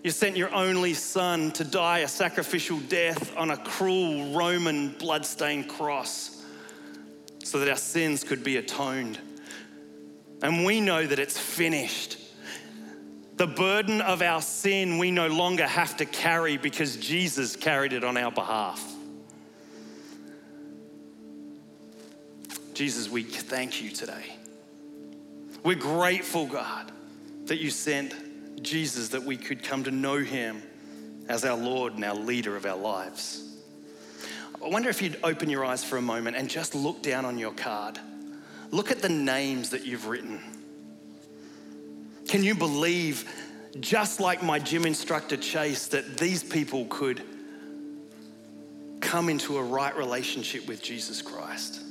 You 0.01 0.11
sent 0.11 0.37
your 0.37 0.53
only 0.55 0.93
son 0.93 1.51
to 1.51 1.65
die 1.65 1.99
a 1.99 2.07
sacrificial 2.07 2.79
death 2.79 3.35
on 3.35 3.51
a 3.51 3.57
cruel 3.57 4.33
Roman 4.33 4.91
bloodstained 4.93 5.67
cross 5.67 6.41
so 7.43 7.59
that 7.59 7.67
our 7.67 7.75
sins 7.75 8.23
could 8.23 8.45
be 8.45 8.55
atoned. 8.55 9.19
And 10.41 10.63
we 10.63 10.79
know 10.79 11.05
that 11.05 11.19
it's 11.19 11.37
finished. 11.37 12.17
The 13.37 13.47
burden 13.47 14.01
of 14.01 14.21
our 14.21 14.41
sin 14.41 14.97
we 14.99 15.09
no 15.11 15.27
longer 15.27 15.65
have 15.65 15.97
to 15.97 16.05
carry 16.05 16.57
because 16.57 16.97
Jesus 16.97 17.55
carried 17.55 17.93
it 17.93 18.03
on 18.03 18.15
our 18.15 18.31
behalf. 18.31 18.81
Jesus, 22.73 23.09
we 23.09 23.23
thank 23.23 23.81
you 23.81 23.89
today. 23.89 24.35
We're 25.63 25.75
grateful, 25.75 26.45
God, 26.45 26.91
that 27.45 27.59
you 27.59 27.69
sent 27.69 28.63
Jesus 28.63 29.09
that 29.09 29.23
we 29.23 29.37
could 29.37 29.63
come 29.63 29.83
to 29.83 29.91
know 29.91 30.17
him 30.17 30.61
as 31.27 31.45
our 31.45 31.57
Lord 31.57 31.93
and 31.93 32.03
our 32.03 32.15
leader 32.15 32.55
of 32.55 32.65
our 32.65 32.77
lives. 32.77 33.57
I 34.63 34.69
wonder 34.69 34.89
if 34.89 35.01
you'd 35.01 35.19
open 35.23 35.49
your 35.49 35.65
eyes 35.65 35.83
for 35.83 35.97
a 35.97 36.01
moment 36.01 36.35
and 36.37 36.49
just 36.49 36.75
look 36.75 37.01
down 37.01 37.25
on 37.25 37.37
your 37.37 37.53
card. 37.53 37.99
Look 38.71 38.91
at 38.91 39.01
the 39.01 39.09
names 39.09 39.69
that 39.71 39.85
you've 39.85 40.07
written. 40.07 40.41
Can 42.27 42.43
you 42.43 42.55
believe, 42.55 43.29
just 43.79 44.19
like 44.19 44.41
my 44.41 44.59
gym 44.59 44.85
instructor 44.85 45.37
Chase, 45.37 45.87
that 45.87 46.17
these 46.17 46.43
people 46.43 46.85
could 46.89 47.21
come 49.01 49.29
into 49.29 49.57
a 49.57 49.63
right 49.63 49.95
relationship 49.95 50.67
with 50.67 50.81
Jesus 50.81 51.21
Christ? 51.21 51.81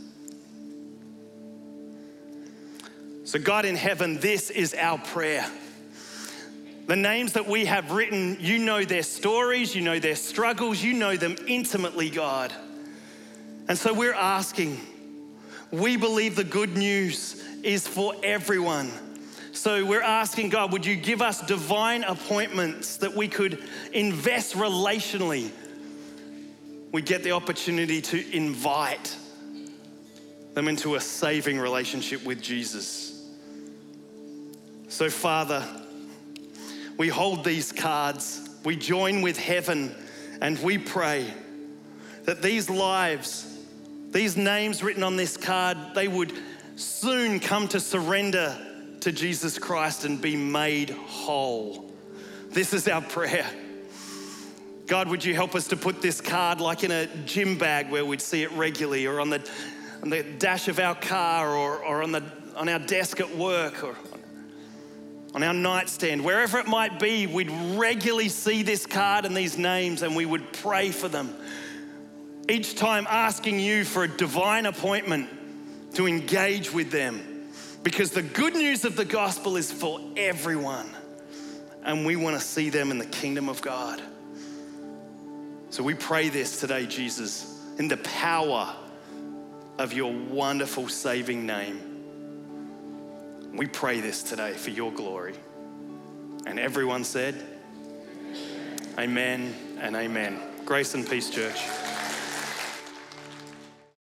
So, 3.24 3.38
God 3.38 3.64
in 3.64 3.76
heaven, 3.76 4.18
this 4.18 4.50
is 4.50 4.74
our 4.74 4.98
prayer. 4.98 5.48
The 6.86 6.96
names 6.96 7.34
that 7.34 7.46
we 7.46 7.66
have 7.66 7.92
written, 7.92 8.36
you 8.40 8.58
know 8.58 8.84
their 8.84 9.04
stories, 9.04 9.74
you 9.74 9.82
know 9.82 9.98
their 10.00 10.16
struggles, 10.16 10.82
you 10.82 10.94
know 10.94 11.16
them 11.16 11.36
intimately, 11.46 12.10
God. 12.10 12.52
And 13.68 13.78
so 13.78 13.94
we're 13.94 14.12
asking, 14.12 14.80
we 15.70 15.96
believe 15.96 16.34
the 16.34 16.44
good 16.44 16.76
news 16.76 17.42
is 17.62 17.86
for 17.86 18.14
everyone. 18.24 18.90
So 19.62 19.84
we're 19.84 20.02
asking 20.02 20.48
God, 20.48 20.72
would 20.72 20.84
you 20.84 20.96
give 20.96 21.22
us 21.22 21.40
divine 21.40 22.02
appointments 22.02 22.96
that 22.96 23.14
we 23.14 23.28
could 23.28 23.62
invest 23.92 24.54
relationally? 24.54 25.52
We 26.90 27.00
get 27.00 27.22
the 27.22 27.30
opportunity 27.30 28.00
to 28.00 28.36
invite 28.36 29.16
them 30.54 30.66
into 30.66 30.96
a 30.96 31.00
saving 31.00 31.60
relationship 31.60 32.24
with 32.24 32.42
Jesus. 32.42 33.24
So, 34.88 35.08
Father, 35.08 35.64
we 36.98 37.06
hold 37.06 37.44
these 37.44 37.70
cards, 37.70 38.50
we 38.64 38.74
join 38.74 39.22
with 39.22 39.38
heaven, 39.38 39.94
and 40.40 40.58
we 40.58 40.76
pray 40.76 41.32
that 42.24 42.42
these 42.42 42.68
lives, 42.68 43.60
these 44.10 44.36
names 44.36 44.82
written 44.82 45.04
on 45.04 45.14
this 45.14 45.36
card, 45.36 45.78
they 45.94 46.08
would 46.08 46.32
soon 46.74 47.38
come 47.38 47.68
to 47.68 47.78
surrender 47.78 48.58
to 49.02 49.10
Jesus 49.10 49.58
Christ 49.58 50.04
and 50.04 50.20
be 50.20 50.36
made 50.36 50.90
whole. 50.90 51.90
This 52.50 52.72
is 52.72 52.86
our 52.86 53.02
prayer. 53.02 53.46
God, 54.86 55.08
would 55.08 55.24
you 55.24 55.34
help 55.34 55.56
us 55.56 55.68
to 55.68 55.76
put 55.76 56.00
this 56.00 56.20
card 56.20 56.60
like 56.60 56.84
in 56.84 56.92
a 56.92 57.06
gym 57.24 57.58
bag 57.58 57.90
where 57.90 58.04
we'd 58.04 58.20
see 58.20 58.44
it 58.44 58.52
regularly 58.52 59.06
or 59.06 59.20
on 59.20 59.30
the, 59.30 59.48
on 60.02 60.10
the 60.10 60.22
dash 60.22 60.68
of 60.68 60.78
our 60.78 60.94
car 60.94 61.56
or, 61.56 61.78
or 61.84 62.02
on, 62.04 62.12
the, 62.12 62.22
on 62.54 62.68
our 62.68 62.78
desk 62.78 63.18
at 63.18 63.36
work 63.36 63.82
or 63.82 63.96
on 65.34 65.42
our 65.42 65.54
nightstand, 65.54 66.24
wherever 66.24 66.60
it 66.60 66.68
might 66.68 67.00
be, 67.00 67.26
we'd 67.26 67.50
regularly 67.50 68.28
see 68.28 68.62
this 68.62 68.86
card 68.86 69.24
and 69.24 69.36
these 69.36 69.58
names 69.58 70.02
and 70.02 70.14
we 70.14 70.26
would 70.26 70.52
pray 70.52 70.90
for 70.90 71.08
them. 71.08 71.34
Each 72.48 72.76
time 72.76 73.08
asking 73.08 73.58
you 73.58 73.84
for 73.84 74.04
a 74.04 74.08
divine 74.08 74.66
appointment 74.66 75.28
to 75.94 76.06
engage 76.06 76.72
with 76.72 76.92
them. 76.92 77.31
Because 77.82 78.10
the 78.12 78.22
good 78.22 78.54
news 78.54 78.84
of 78.84 78.96
the 78.96 79.04
gospel 79.04 79.56
is 79.56 79.72
for 79.72 80.00
everyone. 80.16 80.88
And 81.84 82.06
we 82.06 82.16
want 82.16 82.38
to 82.38 82.42
see 82.42 82.70
them 82.70 82.90
in 82.90 82.98
the 82.98 83.06
kingdom 83.06 83.48
of 83.48 83.60
God. 83.60 84.00
So 85.70 85.82
we 85.82 85.94
pray 85.94 86.28
this 86.28 86.60
today, 86.60 86.86
Jesus, 86.86 87.60
in 87.78 87.88
the 87.88 87.96
power 87.98 88.74
of 89.78 89.92
your 89.92 90.12
wonderful 90.12 90.88
saving 90.88 91.44
name. 91.44 91.80
We 93.52 93.66
pray 93.66 94.00
this 94.00 94.22
today 94.22 94.52
for 94.52 94.70
your 94.70 94.92
glory. 94.92 95.34
And 96.46 96.58
everyone 96.58 97.04
said, 97.04 97.34
Amen 98.98 99.54
and 99.80 99.96
amen. 99.96 100.38
Grace 100.64 100.94
and 100.94 101.08
peace, 101.08 101.30
church. 101.30 101.58